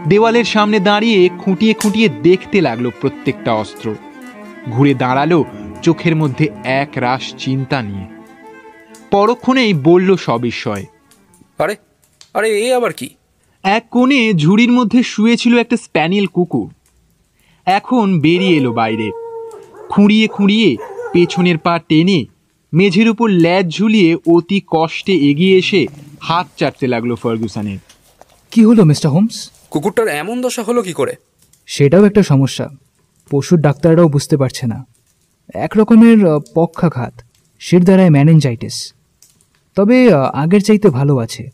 [0.07, 3.87] দেওয়ালের সামনে দাঁড়িয়ে খুঁটিয়ে খুঁটিয়ে দেখতে লাগল প্রত্যেকটা অস্ত্র।
[4.71, 5.33] ঘুরে দাঁড়াল
[5.83, 8.05] চোখের মধ্যে এক রাস চিন্তা নিয়ে।
[9.11, 10.85] পরক্ষণেই বলল সবিস্ময়
[11.57, 11.75] আরে
[12.33, 13.09] আরে এ আবার কি?
[13.63, 16.73] এক কোণে ঝুড়ির মধ্যে শুয়েছিল একটা স্প্যানিয়েল কুকুর।
[17.65, 19.11] এখন বেরিয়ে এলো বাইরে।
[19.89, 20.77] খুঁড়িয়ে খুঁড়িয়ে
[21.13, 22.25] পেছনের পা টেনে
[22.73, 25.87] মেঝের উপর ল্যাজ ঝুলিয়ে অতি কষ্টে এগিয়ে এসে
[26.19, 27.77] হাত চাটতে লাগল ফার্গুসনের।
[28.51, 29.51] কি হলো মিস্টার হোমস?
[29.69, 31.13] কুকুরটার এমন দশা হলো কি করে?
[31.65, 32.69] সেটাও একটা সমস্যা।
[33.31, 34.92] পশুর ডাক্তাররাও বুঝতে পারছে না।
[35.49, 36.17] এক রকমের
[36.55, 37.13] পক্ষাঘাত
[37.59, 38.93] শিরদারায় ম্যানেঞ্জাইটিস
[39.75, 41.49] তবে আগের চাইতে ভালো আছে।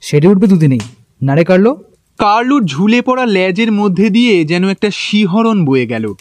[0.00, 0.80] সেরে উঠবে দুদিনেই।
[1.22, 1.74] নারে কাটলো
[2.18, 6.14] কার্লোর ঝুলে পড়া ল্যাজের মধ্যে দিয়ে যেন একটা শিহরণ বয়ে গেল।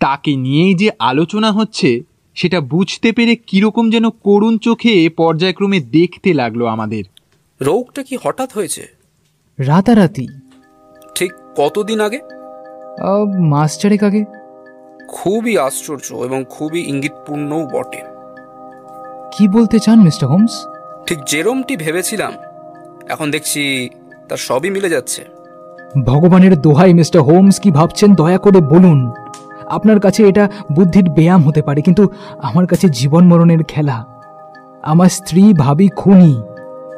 [0.00, 2.00] তাকে নিয়েই যে আলোচনা হচ্ছে
[2.34, 7.04] সেটা বুঝতে পেরে কীরকম যেন করুণ চোখে পর্যায়ক্রমে দেখতে লাগল আমাদের।
[7.60, 8.82] রোগটা কি হঠাৎ হয়েছে?
[9.58, 10.28] রাতারাতি।
[11.14, 12.20] ঠিক কতদিন আগে?
[13.48, 14.24] মাস চারেক আগে।
[15.08, 18.02] খুবই আশ্চর্য এবং খুবই ইঙ্গিতপূর্ণও বটে।
[19.32, 20.66] কি বলতে চান মিস্টার হোমস?
[21.06, 22.32] ঠিক যেরমটি ভেবেছিলাম
[23.08, 23.90] এখন দেখছি
[24.28, 25.24] তার সবই মিলে যাচ্ছে।
[26.04, 28.14] ভগবানের দোহাই মিস্টার হোমস কি ভাবছেন?
[28.14, 29.12] দয়া করে বলুন।
[29.66, 34.04] আপনার কাছে এটা বুদ্ধির ব্যায়াম হতে পারে কিন্তু আমার কাছে জীবন মরণের খেলা।
[34.82, 36.42] আমার স্ত্রী ভাবি খুনি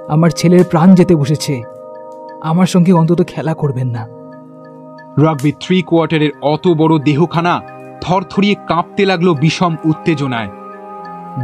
[0.09, 1.63] আমার ছেলের প্রাণ যেতে বসেছে।
[2.41, 4.07] আমার সঙ্গে অন্তত খেলা করবেন না।
[5.25, 7.61] রাগবি থ্রি কোয়ার্টারের অত বড় দেহখানা
[8.01, 10.49] থরথরিয়ে কাঁপতে লাগল বিষম উত্তেজনায়।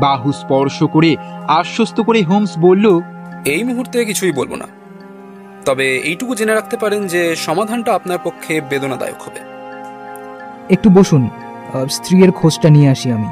[0.00, 1.16] বাহু স্পর্শ করে
[1.48, 3.00] আশ্বস্ত করে হোমস বলল
[3.44, 4.66] এই মুহূর্তে কিছুই বলব না।
[5.64, 9.40] তবে এইটুকু জেনে রাখতে পারেন যে সমাধানটা আপনার পক্ষে বেদনাদায়ক হবে।
[10.70, 11.28] একটু বসুন
[11.90, 13.26] স্ত্রীর খোঁজটা নিয়ে আসি আমি।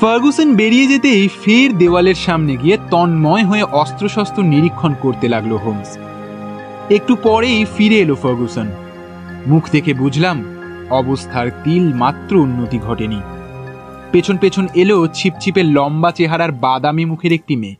[0.00, 5.98] ফার্গুসন বেরিয়ে যেতেই ফের দেওয়ালের সামনে গিয়ে তন্ময় হয়ে অস্ত্রশস্ত্র নিরীক্ষণ করতে লাগল হোমস।
[6.90, 8.68] একটু পরেই ফিরে এলো ফার্গুসন।
[9.46, 10.53] মুখ দেখে বুঝলাম
[11.00, 13.20] অবস্থার তিল মাত্র উন্নতি ঘটেনি।
[14.12, 17.76] পেছন পেছন এলো ছিপছিপে লম্বা চেহারার বাদামি মুখের একটি মেয়ে।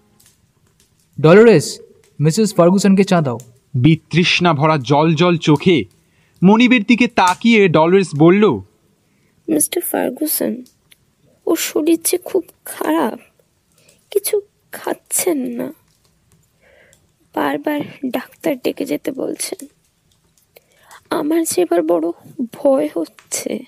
[1.19, 1.67] ডলোরেস
[2.21, 3.39] মিসেস ফার্গুসনকে চা দাও।
[3.75, 5.77] বিতৃষ্ণা ভরা জল জল চোখে
[6.43, 8.45] মনিবের দিকে তাকিয়ে ডলার্স বলল
[9.49, 10.53] মিস্টার ফার্গুসন
[11.47, 13.19] ওর শরীর যে খুব খারাপ
[14.13, 14.35] কিছু
[14.73, 15.69] খাচ্ছেন না।
[17.35, 19.61] বারবার ডাক্তার ডেকে যেতে বলছেন।
[21.15, 22.07] আমার যে এবার বড়
[22.55, 23.65] ভয় হচ্ছে।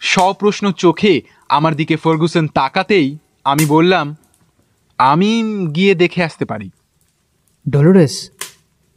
[0.00, 4.16] সপ্রশ্ন চোখে আমার দিকে ফার্গুসন তাকাতেই আমি বললাম
[4.98, 5.30] আমি
[5.74, 6.70] গিয়ে দেখে আসতে পারি।
[7.68, 8.30] ডলোরেস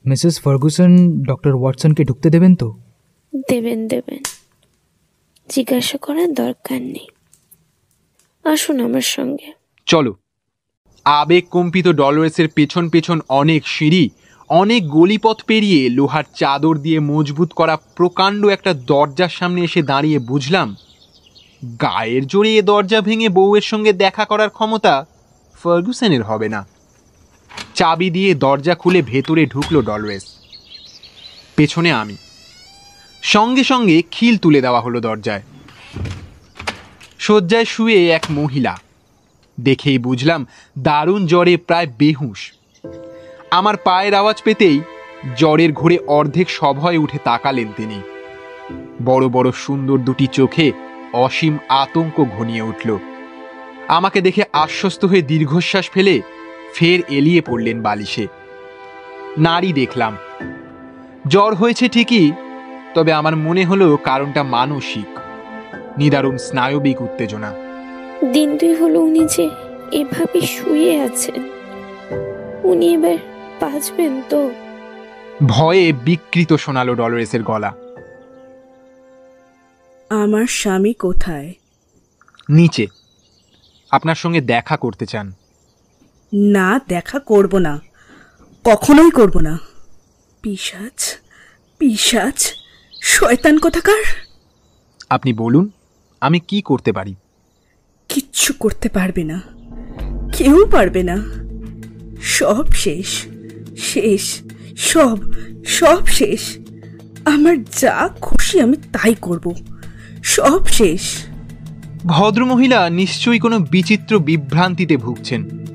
[0.06, 2.78] মিসেস ফার্গুসন ডক্টর ওয়াটসনকে ঢুকতে দেবেন তো?
[3.50, 4.24] দেবেন দেবেন।
[5.50, 7.08] জিজ্ঞাসা করার দরকার নেই।
[8.44, 9.52] আসুন আমার সঙ্গে।
[9.86, 10.16] চলো।
[11.06, 14.10] আবেগ কম্পিত ডলরেসের পেছন পেছন অনেক সিঁড়ি
[14.52, 20.76] অনেক গলিপথ পেরিয়ে লোহার চাদর দিয়ে মজবুত করা প্রকাণ্ড একটা দরজার সামনে এসে দাঁড়িয়ে বুঝলাম,
[21.82, 25.06] গায়ের জোরে এ দরজা ভেঙে বউয়ের সঙ্গে দেখা করার ক্ষমতা
[25.64, 26.62] ফার্গুসনের হবে না।
[27.76, 30.26] চাবি দিয়ে দরজা খুলে ভেতরে ঢুকলো ডলরেস
[31.56, 32.16] পেছনে আমি।
[33.24, 35.44] সঙ্গে সঙ্গে খিল তুলে দেওয়া হলো দরজায়।
[37.20, 38.74] শয্যায় শুয়ে এক মহিলা।
[39.58, 40.42] দেখেই বুঝলাম,
[40.80, 42.42] দারুণ জ্বরে প্রায় বেহুশ।
[43.52, 44.78] আমার পায়ের আওয়াজ পেতেই
[45.40, 48.00] জ্বরের ঘোরে অর্ধেক সভয়ে উঠে তাকালেন তিনি।
[49.06, 50.68] বড় বড় সুন্দর দুটি চোখে
[51.26, 52.90] অসীম আতঙ্ক ঘনিয়ে উঠল।
[53.98, 56.16] আমাকে দেখে আশ্বস্ত হয়ে দীর্ঘশ্বাস ফেলে
[56.76, 58.26] ফের এলিয়ে পড়লেন বালিশে।
[59.38, 60.14] নারী দেখলাম।
[61.28, 62.28] জ্বর হয়েছে ঠিকই,
[62.96, 65.10] তবে আমার মনে হলো কারণটা মানসিক,
[65.98, 67.50] নিদারুণ স্নায়বিক উত্তেজনা।
[68.34, 69.46] দিন দুই হলো উনি যে
[70.00, 71.42] এভাবে শুয়ে আছেন,
[72.72, 73.18] উনি এবার
[73.62, 74.54] বাঁচবেন তো?
[75.46, 77.74] ভয়ে বিকৃত শোনালো ডলরেসের গলা।
[80.10, 81.54] আমার স্বামী কোথায়?
[82.50, 82.88] নিচে।
[83.92, 85.34] আপনার সঙ্গে দেখা করতে চান।
[86.34, 87.80] না দেখা করব না।
[88.64, 89.60] কখনোই করব না।
[90.42, 91.18] পিসাচ
[91.78, 92.54] পিসাচ
[93.02, 94.04] শয়তান কোথাকার?
[95.10, 95.70] আপনি বলুন
[96.22, 97.16] আমি কি করতে পারি?
[98.10, 99.42] কিচ্ছু করতে পারবে না।
[100.38, 101.18] কেউ পারবে না।
[102.22, 103.31] সব শেষ।
[103.82, 104.42] শেষ,
[104.78, 105.18] সব
[105.66, 106.58] সব শেষ।
[107.26, 109.54] আমার যা খুশি আমি তাই করব।
[110.24, 111.02] সব শেষ।
[112.06, 115.66] ভদ্রমহিলা নিশ্চয়ই কোনো বিচিত্র বিভ্রান্তিতে ভুগছেন।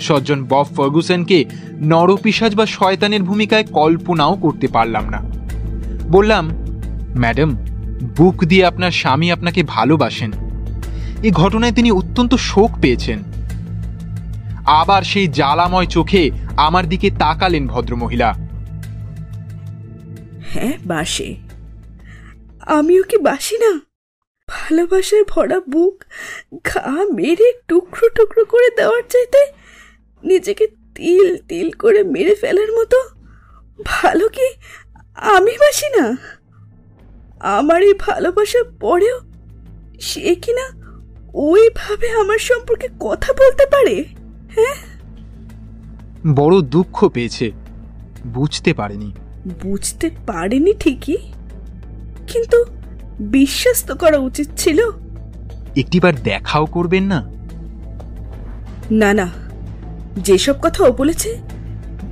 [0.00, 1.44] সজ্জন বব ফার্গুসনকে
[1.80, 5.18] নরপিসাজ বা শয়তানের ভূমিকায় কল্পনাও করতে পারলাম না।
[6.10, 6.50] বললাম,
[7.16, 7.50] ম্যাডাম,
[8.16, 10.32] বুক দিয়ে আপনার স্বামী আপনাকে ভালোবাসেন।
[11.22, 13.18] এই ঘটনায় তিনি অত্যন্ত শোক পেয়েছেন।
[14.68, 18.34] আবার সেই জ্বালাময় চোখে আমার দিকে তাকালেন ভদ্রমহিলা।
[20.52, 21.34] হ্যাঁ বাসে।
[22.66, 23.80] আমিও কি বাসি না?
[24.48, 26.04] ভালোবাসায় ভরা বুক,
[26.64, 29.42] ঘা মেরে টুকরো টুকরো করে দেওয়ার চাইতে
[30.24, 32.98] নিজেকে তিল তিল করে মেরে ফেলার মতো
[33.84, 34.48] ভালো কি
[35.14, 36.16] আমি বাসি না?
[37.40, 39.20] আমার এই ভালোবাসার পরেও
[40.00, 40.66] সে কিনা
[41.34, 44.04] ওইভাবে আমার সম্পর্কে কথা বলতে পারে?
[46.34, 47.52] বড় দুঃখ পেয়েছে।
[48.26, 49.12] বুঝতে পারেনি।
[49.62, 51.16] বুঝতে পারেনি ঠিকই।
[52.26, 52.64] কিন্তু
[53.20, 54.80] বিশ্বাস তো করা উচিত ছিল।
[55.76, 57.24] একটিবার দেখাও করবেন না?
[58.90, 59.28] না না।
[60.16, 61.38] যেসব কথা ও বলেছে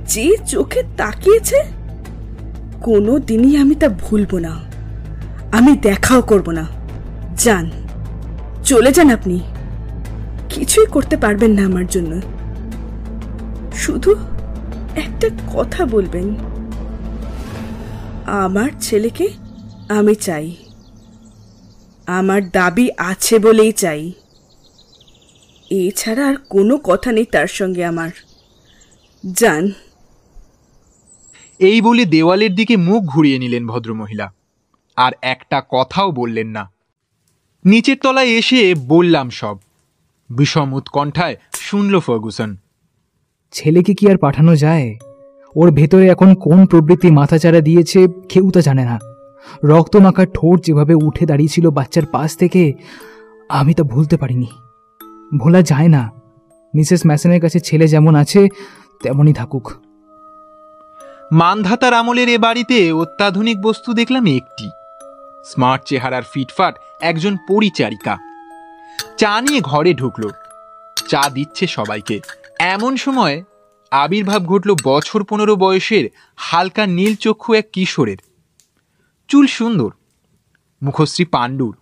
[0.07, 1.63] যে চোখে তাকিয়েছে
[2.81, 4.61] কোনো দিনই আমি তা ভুলবো না।
[5.51, 6.67] আমি দেখাও করব না।
[7.37, 7.71] যান
[8.63, 9.39] চলে যান আপনি।
[10.49, 12.21] কিছুই করতে পারবেন না আমার জন্য।
[13.87, 14.15] শুধু
[14.95, 16.35] একটা কথা বলবেন।
[18.25, 19.27] আমার ছেলেকে
[19.89, 20.55] আমি চাই।
[22.07, 24.11] আমার দাবি আছে বলেই চাই।
[25.69, 28.09] এছাড়া আর কোনো কথা নেই তার সঙ্গে আমার।
[29.33, 29.71] যান।
[31.59, 34.33] এই বলে দেওয়ালের দিকে মুখ ঘুরিয়ে নিলেন ভদ্রমহিলা।
[34.95, 36.71] আর একটা কথাও বললেন না।
[37.65, 39.57] নিচের তলায় এসে বললাম সব।
[40.29, 42.57] বিষম উৎকণ্ঠায় শুনল ফার্গুসন
[43.51, 44.97] ছেলেকে কি আর পাঠানো যায়?
[45.55, 48.99] ওর ভেতরে এখন কোন প্রবৃত্তি মাথাচাড়া দিয়েছে কেউ তা জানে না।
[49.63, 52.73] রক্তমাখা ঠোঁট যেভাবে উঠে দাঁড়িয়েছিল বাচ্চার পাশ থেকে,
[53.49, 54.47] আমি তা ভুলতে পারিনি।
[55.37, 56.11] ভোলা যায় না।
[56.75, 58.47] মিসেস ম্যাসনের কাছে ছেলে যেমন আছে,
[59.03, 59.71] তেমনই থাকুক।
[61.31, 64.69] মানধাতার আমলের এ বাড়িতে অত্যাধুনিক বস্তু দেখলাম একটি।
[65.45, 68.17] স্মার্ট চেহারার ফিটফাট একজন পরিচারিকা।
[69.17, 70.29] চা নিয়ে ঘরে ঢুকলো।
[71.07, 72.19] চা দিচ্ছে সবাইকে।
[72.59, 73.43] এমন সময়
[73.91, 78.17] আবির্ভাব ঘটল বছর পনেরো বয়সের হালকা নীল চক্ষু এক কিশোরের।
[79.27, 79.89] চুল সুন্দর
[80.83, 81.77] মুখশ্রী পাণ্ডুর।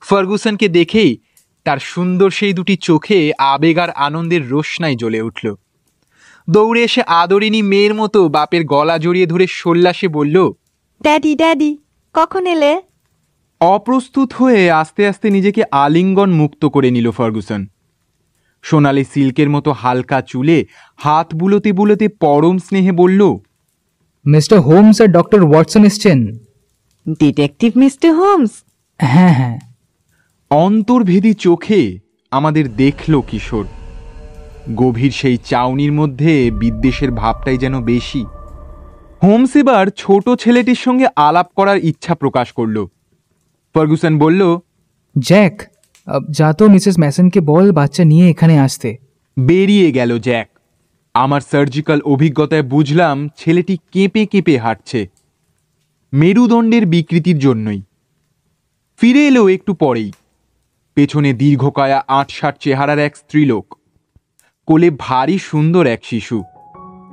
[0.00, 1.16] ফার্গুসনকে দেখেই
[1.64, 5.54] তার সুন্দর সেই দুটি চোখে আবেগ আর আনন্দের রোশনাই জ্বলে উঠল।
[6.50, 10.52] দৌড়ে এসে আদরিনী মেয়ের মতো বাপের গলা জড়িয়ে ধরে সোল্লাসে বলল
[11.02, 11.78] ড্যাডি ড্যাডি
[12.14, 12.82] কখন এলে?
[13.60, 17.66] অপ্রস্তুত হয়ে আস্তে আস্তে নিজেকে আলিঙ্গন মুক্ত করে নিল ফার্গুসন।
[18.62, 23.36] সোনালি সিল্কের মতো হালকা চুলে হাত বুলোতে বুলোতে পরম স্নেহে বলল
[24.26, 26.38] মিস্টার হোমস আর ডক্টর ওয়াটসন এসছেন।
[27.18, 28.50] Detective mister Holmes?
[28.98, 29.58] হ্যাঁ হ্যাঁ।
[30.50, 31.98] অন্তর্ভেদী চোখে
[32.30, 33.66] আমাদের দেখল কিশোর।
[34.74, 38.26] গভীর সেই চাউনির মধ্যে বিদ্বেষের ভাবটাই যেন বেশি।
[39.22, 42.86] হোমস এবার ছোট ছেলেটির সঙ্গে আলাপ করার ইচ্ছা প্রকাশ করল।
[43.74, 44.58] ফার্গুসন বলল
[45.18, 45.71] জ্যাক
[46.06, 48.96] আহ, যা তো মিসেস ম্যাসনকে বল বাচ্চা নিয়ে এখানে আসতে।
[49.38, 50.48] বেরিয়ে গেল জ্যাক।
[51.14, 55.08] আমার সার্জিক্যাল অভিজ্ঞতায় বুঝলাম ছেলেটি কেঁপে কেঁপে হাঁটছে।
[56.12, 57.82] মেরুদণ্ডের বিকৃতির জন্যই।
[58.96, 60.12] ফিরে এলো একটু পরেই।
[60.94, 63.78] পেছনে দীর্ঘকায়া আটষাট চেহারার এক স্ত্রীলোক।
[64.66, 66.42] কোলে ভারী সুন্দর এক শিশু।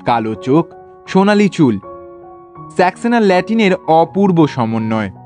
[0.06, 0.68] কালো চোখ
[1.08, 1.80] সোনালি চুল।
[2.76, 5.19] স্যাক্সন ল্যাটিনের অপূর্ব সমন্বয়।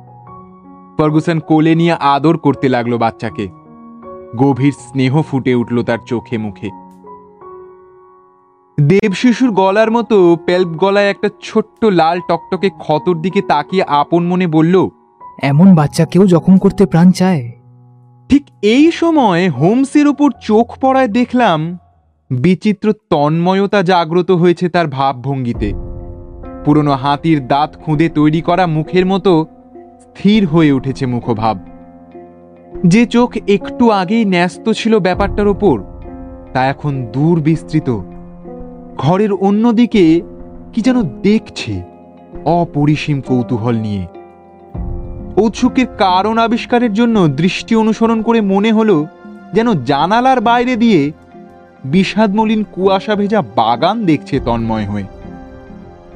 [0.98, 3.48] ফার্গুসন কোলে নিয়ে আদর করতে লাগল বাচ্চাকে।
[4.36, 6.70] গভীর স্নেহ ফুটে উঠল তার চোখে মুখে।
[8.82, 14.90] দেবশিশুর গলার মতো পেল্প গলায় একটা ছোট্ট লাল টকটকে ক্ষতর দিকে তাকিয়ে আপন মনে বলল
[15.42, 17.52] এমন বাচ্চাকেও জখম করতে প্রাণ চায়?
[18.30, 21.78] ঠিক এই সময় হোমসের ওপর চোখ পড়ায় দেখলাম
[22.32, 25.74] বিচিত্র তন্ময়তা জাগ্রত হয়েছে তার ভাবভঙ্গিতে।
[26.66, 29.46] পুরনো হাতির দাঁত খুঁদে তৈরি করা মুখের মতো
[30.18, 31.58] স্থির হয়ে উঠেছে মুখভাব।
[32.88, 35.84] যে চোখ একটু আগেই ন্যস্ত ছিল ব্যাপারটার ওপর,
[36.54, 38.00] তা এখন দূর বিস্তৃত
[38.98, 40.22] ঘরের অন্যদিকে
[40.74, 41.82] কি যেন দেখছে
[42.46, 44.08] অপরিসীম কৌতূহল নিয়ে।
[45.38, 49.06] ঔৎসুকের কারণ আবিষ্কারের জন্য দৃষ্টি অনুসরণ করে মনে হলো
[49.54, 51.12] যেন জানালার বাইরে দিয়ে
[51.86, 55.04] বিষাদমলিন কুয়াশা ভেজা বাগান দেখছে তন্ময় হয়ে।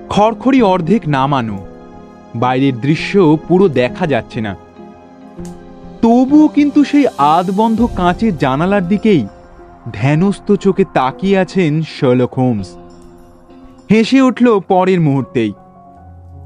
[0.09, 1.57] খড়খড়ি অর্ধেক নামানো।
[2.39, 4.55] বাইরের দৃশ্য পুরো দেখা যাচ্ছে না।
[6.01, 9.27] তবুও কিন্তু সেই আধবন্ধ কাঁচের জানালার দিকেই
[9.93, 12.69] ধ্যানস্থ চোখে তাকিয়ে আছেন শার্লক হোমস
[13.91, 15.53] হেসে উঠল পরের মুহূর্তেই।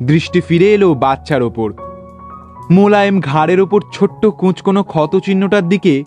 [0.04, 1.74] দৃষ্টি ফিরে এলো বাচ্চার ওপর।
[2.72, 6.04] মোলায়েম ঘাড়ের ওপর ছোট্ট কুঁচকোনো ক্ষত চিহ্নটার দিকে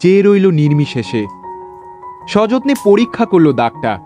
[0.00, 1.26] চেয়ে রইল নির্মিশেষে
[2.28, 3.98] সযত্নে পরীক্ষা করল দাগটা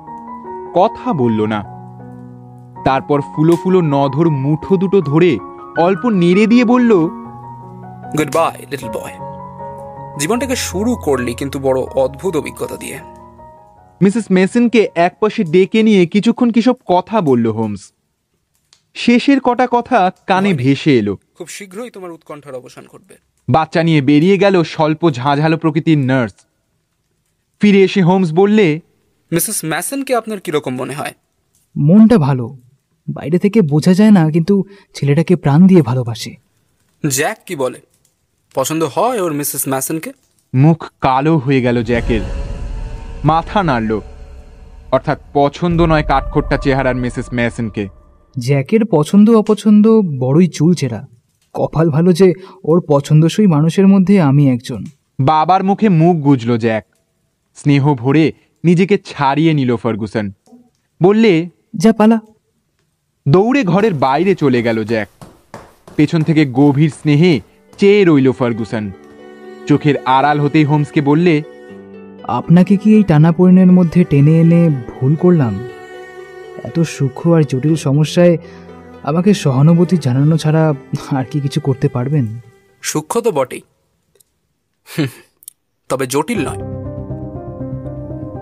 [0.75, 1.74] কথা বলল না।
[2.85, 5.39] তারপর ফুলো ফুলো নধর মুঠো দুটো ধরে
[5.79, 6.91] অল্প নেড়ে দিয়ে বলল
[8.19, 9.15] গুড বাই লিটল বয়
[10.21, 12.99] জীবনটাকে শুরু করলি কিন্তু বড় অদ্ভুত অভিজ্ঞতা দিয়ে।
[14.03, 17.93] মিসেস মেসনকে একপাশে ডেকে নিয়ে কিছুক্ষণ কিসব কথা বলল হোমস।
[18.95, 23.15] শেষের কটা কথা কানে ভেসে এলো। খুব শীঘ্রই তোমার উৎকণ্ঠার অবসান ঘটবে।
[23.49, 26.35] বাচ্চা নিয়ে বেরিয়ে গেল স্বল্প ঝাঁঝালো প্রকৃতির নার্স।
[27.61, 28.81] ফিরে এসে হোমস বললে
[29.33, 31.15] মিসেস ম্যাসনকে আপনার কীরকম মনে হয়?
[31.77, 32.47] মনটা ভালো।
[33.09, 34.65] বাইরে থেকে বোঝা যায় না কিন্তু
[34.95, 36.35] ছেলেটাকে প্রাণ দিয়ে ভালোবাসে।
[37.09, 37.81] জ্যাক কি বলে?
[38.55, 40.13] পছন্দ হয় ওর মিসেস ম্যাসনকে?
[40.55, 42.21] মুখ কালো হয়ে গেল জ্যাকের।
[43.25, 44.01] মাথা নাড়ল।
[44.93, 47.89] অর্থাৎ পছন্দ নয় কাঠখোট্টা চেহারার মিসেস ম্যাসনকে।
[48.39, 51.07] জ্যাকের পছন্দ অপছন্দ বড়ই চুলচেরা।
[51.53, 52.33] কপাল ভালো যে
[52.65, 54.85] ওর পছন্দসই মানুষের মধ্যে আমি একজন।
[55.21, 56.85] বাবার মুখে মুখ গুজল জ্যাক।
[57.55, 58.33] স্নেহ ভরে
[58.65, 60.33] নিজেকে ছাড়িয়ে নিল ফার্গুসন।
[61.03, 62.21] বললে যা পালা।
[63.29, 65.09] দৌড়ে ঘরের বাইরে চলে গেল জ্যাক।
[65.97, 67.41] পেছন থেকে গভীর স্নেহে
[67.79, 68.91] চেয়ে রইল ফার্গুসন।
[69.67, 71.43] চোখের আড়াল হতেই হোমসকে বললে
[72.23, 75.69] আপনাকে কি এই টানাপোড়েনের মধ্যে টেনে এনে ভুল করলাম?
[76.65, 78.37] এত সূক্ষ্ম আর জটিল সমস্যায়
[79.03, 80.75] আমাকে সহানুভূতি জানানো ছাড়া
[81.11, 82.27] আর কি কিছু করতে পারবেন?
[82.83, 83.63] সূক্ষ্ম তো বটেই।
[85.89, 86.84] তবে জটিল নয়।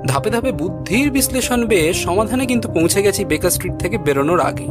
[0.07, 4.67] ধাপে ধাপে বুদ্ধির বিশ্লেষণ বেয়ে সমাধানে কিন্তু পৌঁছে গেছি বেকার স্ট্রিট থেকে বেরোনোর আগে।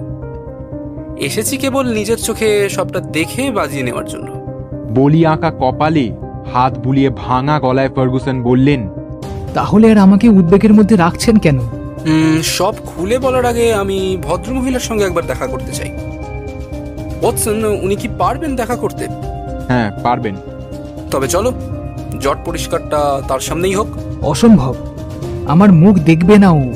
[1.17, 4.28] এসেছি কেবল নিজের চোখে সবটা দেখে বাজিয়ে নেওয়ার জন্য।
[4.89, 6.12] বলি আঁকা কপালে
[6.54, 8.89] হাত বুলিয়ে ভাঙা গলায় ফার্গুসন বললেন
[9.54, 11.60] তাহলে আর আমাকে উদ্বেগের মধ্যে রাখছেন কেন?
[12.58, 15.91] সব খুলে বলার আগে আমি ভদ্রমহিলার সঙ্গে একবার দেখা করতে চাই।
[17.22, 19.08] ওয়াটসন উনি কি পারবেন দেখা করতে?
[19.67, 20.36] হ্যাঁ পারবেন।
[21.12, 21.52] তবে চলো
[22.20, 23.88] জট পরিষ্কারটা তার সামনেই হোক।
[24.22, 24.74] অসম্ভব।
[25.45, 26.73] আমার মুখ দেখবে না ও।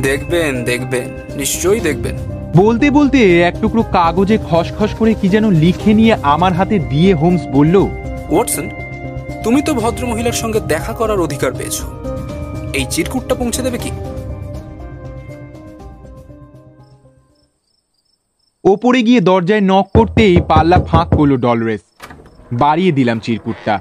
[0.00, 2.16] দেখবেন দেখবেন নিশ্চয়ই দেখবেন।
[2.56, 7.46] বলতে বলতে এক টুকরো কাগজে খসখস করে কি যেন লিখে নিয়ে আমার হাতে দিয়ে হোমস
[7.52, 7.76] বলল
[8.30, 8.70] ওয়াটসন
[9.44, 11.82] তুমি তো ভদ্রমহিলার সঙ্গে দেখা করার অধিকার পেয়েছ।
[12.72, 13.90] এই চিরকুটটা পৌঁছে দেবে কি?
[18.64, 21.80] ওপরে গিয়ে দরজায় নক করতেই পাল্লা ফাঁক করল ডলরেস।
[22.52, 23.78] বাড়িয়ে দিলাম চিরকুটটা।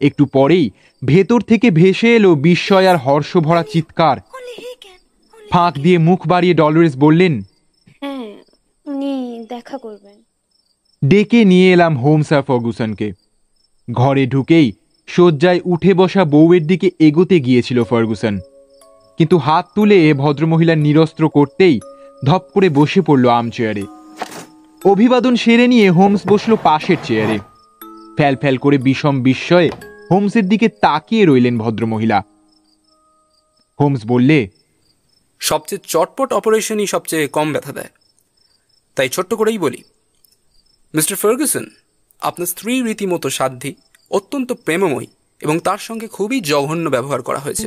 [0.00, 0.70] একটু পরেই
[1.04, 4.16] ভেতর থেকে ভেসে এলো বিস্ময় আর হর্ষ ভরা চিৎকার
[5.50, 7.42] ফাঁক দিয়ে মুখ বাড়িয়ে ডলরেস বললেন
[8.00, 8.28] হ্যাঁ
[8.86, 10.16] উনি দেখা করবেন।
[11.08, 13.12] ডেকে নিয়ে এলাম হোমস আর ফার্গুসনকে।
[13.92, 14.72] ঘরে ঢুকেই
[15.06, 18.38] শয্যায় উঠে বসা বউয়ের দিকে এগোতে গিয়েছিল ফার্গুসন।
[19.18, 21.80] কিন্তু হাত তুলে ভদ্রমহিলার নিরস্ত্র করতেই
[22.26, 23.82] ধপ করে বসে পড়ল চেয়ারে
[24.84, 27.38] অভিবাদন সেরে নিয়ে হোমস বসল পাশের চেয়ারে।
[28.16, 29.70] ফ্যাল ফ্যাল করে বিষম বিস্ময়ে
[30.10, 32.22] হোমসের দিকে তাকিয়ে রইলেন ভদ্রমহিলা।
[33.80, 34.48] হোমস বললে
[35.40, 37.88] সবচেয়ে চটপট অপারেশনই সবচেয়ে কম ব্যথা দেয়।
[38.96, 39.82] তাই ছোট্ট করেই বলি
[40.94, 41.66] মিস্টার ফার্গুসন
[42.20, 43.74] আপনার স্ত্রী রীতিমতো সাধ্যী
[44.10, 45.06] অত্যন্ত প্রেমময়ী
[45.40, 47.66] এবং তার সঙ্গে খুবই জঘন্য ব্যবহার করা হয়েছে।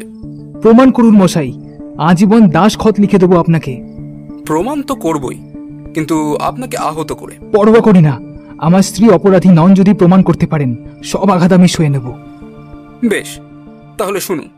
[0.61, 1.53] প্রমাণ করুন মশাই
[1.97, 3.71] আজীবন দাস খত লিখে দেবো আপনাকে।
[4.45, 5.37] প্রমাণ তো করবই
[5.93, 8.19] কিন্তু আপনাকে আহত করে। পরোয়া করি না
[8.57, 12.30] আমার স্ত্রী অপরাধী নন যদি প্রমাণ করতে পারেন সব আঘাত আমি সয়ে নেব।
[13.05, 13.39] বেশ
[13.97, 14.49] তাহলে শুনুন।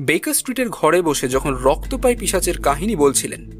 [0.00, 3.50] বেকার স্ট্রিটের ঘরে বসে যখন রক্তপাই পিসাচের কাহিনী বলছিলেন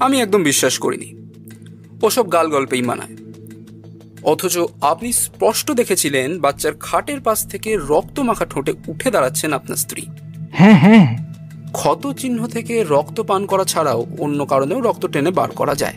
[0.00, 1.14] আমি একদম বিশ্বাস করিনি।
[2.02, 3.16] ওসব গাল গল্পেই মানায়।
[4.22, 10.06] অথচ আপনি স্পষ্ট দেখেছিলেন বাচ্চার খাটের পাশ থেকে রক্ত মাখা ঠোঁটে উঠে দাঁড়াচ্ছেন আপনার স্ত্রী।
[10.52, 11.30] হ্যাঁ হ্যাঁ।
[11.72, 15.94] ক্ষত চিহ্ন থেকে রক্ত পান করা ছাড়াও অন্য কারণেও রক্ত টেনে বার করা যায়।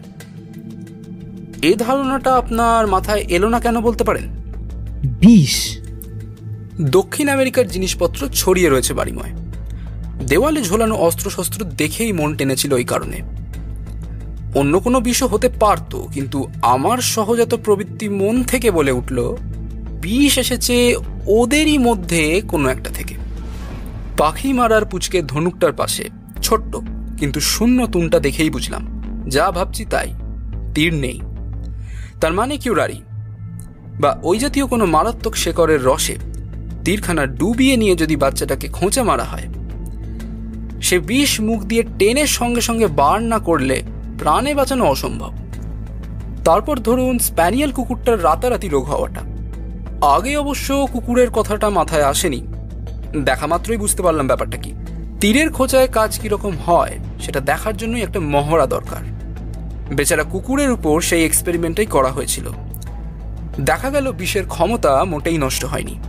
[1.62, 4.24] এ ধারণাটা আপনার মাথায় এলো না কেন বলতে পারেন?
[5.06, 5.83] বিষ।
[6.82, 9.30] দক্ষিণ আমেরিকার জিনিসপত্র ছড়িয়ে রয়েছে বাড়িময়।
[10.28, 13.22] দেওয়ালে ঝোলানো অস্ত্রশস্ত্র দেখেই মন টেনেছিল ওই কারণে।
[14.56, 19.36] অন্য কোনো বিষয় হতে পারতো, কিন্তু আমার সহজাত প্রবৃত্তি মন থেকে বলে উঠল,
[20.02, 20.96] বিষ এসেছে
[21.28, 23.16] ওদেরই মধ্যে কোনো একটা থেকে।
[24.18, 26.10] পাখি মারার পুচকে ধনুকটার পাশে,
[26.42, 26.78] ছোট্ট
[27.20, 30.14] কিন্তু শূন্য তুনটা দেখেই বুঝলাম, যা ভাবছি তাই,
[30.74, 31.20] তীর নেই।
[32.22, 33.02] তার মানে কিউরারি?
[34.00, 36.33] বা ওই জাতীয় কোনো মারাত্মক শেকরের রসে
[36.86, 39.48] তীরখানা ডুবিয়ে নিয়ে যদি বাচ্চাটাকে খোঁচা মারা হয়।
[40.82, 43.84] সে বিষ মুখ দিয়ে টেনের সঙ্গে সঙ্গে বার না করলে
[44.20, 45.32] প্রাণে বাঁচানো অসম্ভব।
[46.46, 49.22] তারপর ধরুন স্প্যানিয়াল কুকুরটার রাতারাতি রোগ হওয়াটা।
[50.06, 52.42] আগে অবশ্য কুকুরের কথাটা মাথায় আসেনি।
[53.24, 54.74] দেখা মাত্রই বুঝতে পারলাম ব্যাপারটা কি।
[55.20, 59.04] তীরের খোঁচায় কাজ কীরকম হয়, সেটা দেখার জন্যই একটা মহড়া দরকার।
[59.96, 62.50] বেচারা কুকুরের উপর সেই এক্সপেরিমেন্টটাই করা হয়েছিল।
[63.60, 66.00] দেখা গেল বিষের ক্ষমতা মোটেই নষ্ট হয়নি।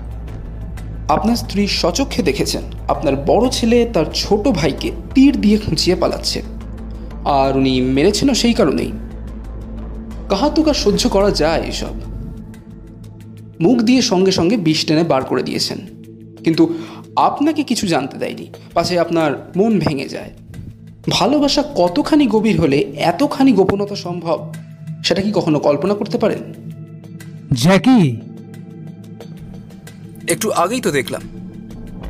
[1.09, 6.43] আপনার স্ত্রী সচক্ষে দেখেছেন। আপনার বড় ছেলে তার ছোট ভাইকে তীর দিয়ে খুঁচিয়ে পালাচ্ছে।
[7.25, 8.93] আর উনি মেরেছেন সেই কারণেই।
[10.29, 11.95] কাহাতুকা সহ্য করা যায় এসব।
[13.61, 15.79] মুখ দিয়ে সঙ্গে সঙ্গে বিষ টেনে বার করে দিয়েছেন।
[16.45, 16.75] কিন্তু
[17.17, 20.31] আপনাকে কিছু জানতে দেয়নি। পাশে আপনার মন ভেঙে যায়।
[21.11, 24.55] ভালোবাসা কতখানি গভীর হলে এতখানি গোপনতা সম্ভব,
[25.05, 26.53] সেটা কি কখনো কল্পনা করতে পারেন?
[27.53, 28.17] জ্যাকি
[30.29, 31.23] একটু আগেই তো দেখলাম।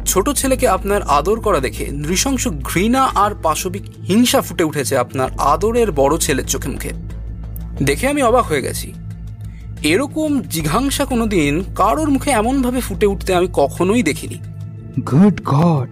[0.07, 5.93] ছোট ছেলেকে আপনার আদর করা দেখে নৃশংস ঘৃণা আর পাশবিক হিংসা ফুটে উঠেছে আপনার আদরের
[5.93, 6.91] বড় ছেলের চোখে মুখে।
[7.83, 8.93] দেখে আমি অবাক হয়ে গেছি।
[9.83, 14.39] এরকম জিঘাংসা কোনোদিন কারোর মুখে এমনভাবে ফুটে উঠতে আমি কখনোই দেখিনি।
[15.01, 15.89] Good God!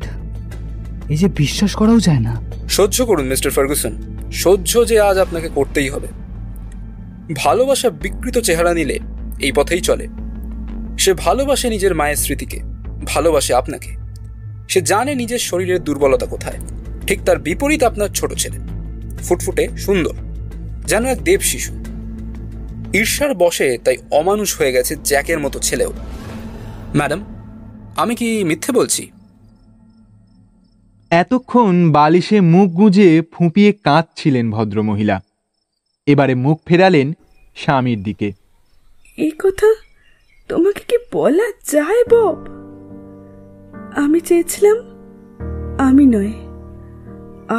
[1.08, 3.92] এই যে বিশ্বাস করাও যায় না। সহ্য করুন মিস্টার ফার্গুসন।
[4.32, 6.08] সহ্য যে আজ আপনাকে করতেই হবে।
[7.36, 8.98] ভালোবাসা বিকৃত চেহারা নিলে
[9.38, 10.08] এই পথেই চলে।
[11.02, 12.60] সে ভালোবাসে নিজের মায়ের স্মৃতিকে
[13.04, 13.90] ভালোবাসে আপনাকে।
[14.68, 16.58] সে জানে নিজের শরীরের দুর্বলতা কোথায়।
[17.06, 18.58] ঠিক তার বিপরীত আপনার ছোট ছেলে।
[19.22, 20.14] ফুটফুটে সুন্দর
[20.86, 21.84] যেন এক দেব শিশু।
[22.92, 25.92] ঈর্ষার বসে তাই অমানুষ হয়ে গেছে জ্যাকের মতো ছেলেও।
[26.96, 27.24] ম্যাডাম
[27.96, 29.10] আমি কি মিথ্যে বলছি?
[31.10, 35.20] এতক্ষণ বালিশে মুখ গুঁজে ফুঁপিয়ে কাঁদছিলেন ভদ্রমহিলা।
[36.06, 37.12] এবারে মুখ ফেরালেন
[37.56, 38.32] স্বামীর দিকে।
[39.16, 39.81] এই কথা
[40.52, 42.38] তোমাকে কি বলা যায়, বব?
[43.96, 44.76] আমি চেয়েছিলাম
[45.78, 46.34] আমি নয়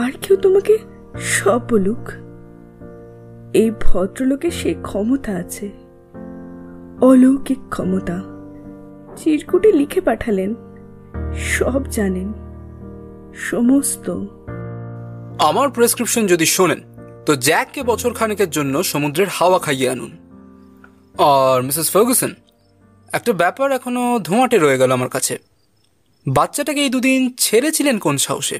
[0.01, 0.73] আর কেউ তোমাকে
[1.35, 2.03] সব বলুক।
[3.53, 5.67] এই ভদ্রলোকের সে ক্ষমতা আছে,
[7.01, 8.17] অলৌকিক ক্ষমতা।
[9.15, 10.51] চিরকুটে লিখে পাঠালেন,
[11.53, 12.29] সব জানেন,
[13.49, 14.07] সমস্ত।
[15.49, 16.81] আমার প্রেসক্রিপশন যদি শোনেন,
[17.25, 20.11] তো জ্যাককে বছর খানেকের জন্য সমুদ্রের হাওয়া খাইয়ে আনুন।
[21.31, 22.31] আর মিসেস ফার্গুসন
[23.13, 25.39] একটা ব্যাপার এখনও ধোঁয়াটে রয়ে গেল আমার কাছে।
[26.27, 28.59] বাচ্চাটাকে এই দুদিন ছেড়েছিলেন কোন সাহসে?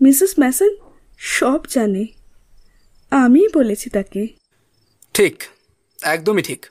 [0.00, 0.76] মিসেস ম্যাসন
[1.18, 2.06] সব জানে।
[3.10, 4.28] আমি বলেছি তাকে।
[5.14, 5.42] ঠিক
[6.02, 6.66] একদমই ঠিক।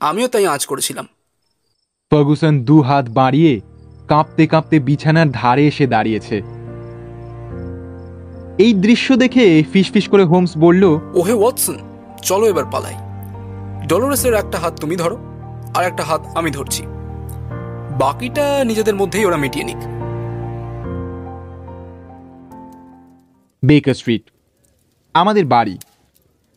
[0.00, 1.06] আমিও তাই আঁচ করেছিলাম।
[2.10, 3.60] ফার্গুসন দু হাত বাড়িয়ে
[4.08, 6.42] কাঁপতে কাঁপতে বিছানার ধারে এসে দাঁড়িয়েছে।
[8.62, 11.78] এই দৃশ্য দেখে ফিসফিস করে হোমস বলল ওহে ওয়াটসন
[12.22, 12.94] চলো এবার পালাই।
[13.86, 15.25] ডলোরেসের একটা হাত তুমি ধরো।
[15.76, 16.82] আর একটা হাত আমি ধরছি।
[17.98, 19.82] বাকিটা নিজেদের মধ্যেই ওরা মিটিয়ে নিক।
[23.64, 24.30] বেকার স্ট্রিট
[25.14, 25.78] আমাদের বাড়ি।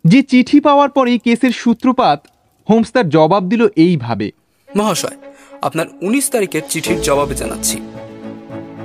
[0.05, 2.27] যে চিঠি পাওয়ার পরে কেসের সূত্রপাত
[2.69, 4.31] হোমস তার জবাব দিল এইভাবে।
[4.75, 5.17] মহাশয়
[5.61, 7.81] আপনার উনিশ তারিখের চিঠির জবাবে জানাচ্ছি।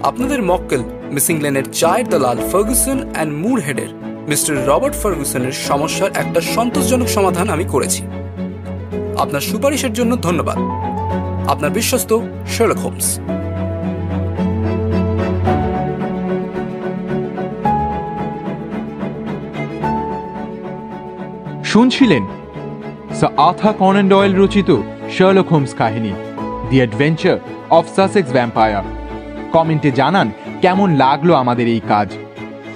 [0.03, 3.95] আপনাদের মক্কেল মিসিং লেনের চায়ের দালাল ফার্গুসন অ্যান্ড মুর হেডের
[4.29, 8.03] মিস্টার রবার্ট ফার্গুসনের সমস্যার একটা সন্তোষজনক সমাধান আমি করেছি।
[9.19, 10.59] আপনার সুপারিশের জন্য ধন্যবাদ।
[11.49, 12.11] আপনার বিশ্বস্ত
[12.49, 13.07] শেরলক হোমস
[21.65, 22.25] শুনছিলেন?
[23.37, 24.71] আথা কনন ডয়েল রচিত
[25.19, 26.13] শার্লক হোমস কাহিনী
[26.71, 27.37] the adventure
[27.71, 28.85] of Sussex vampire
[29.53, 32.09] কমেন্টে জানান কেমন লাগল আমাদের এই কাজ।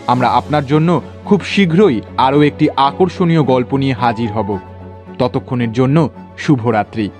[0.07, 0.89] আমরা আপনার জন্য
[1.25, 4.59] খুব শীঘ্রই আরও একটি আকর্ষণীয় গল্প নিয়ে হাজির হব।
[5.19, 6.09] ততক্ষণের জন্য
[6.39, 7.11] শুভরাত্রি।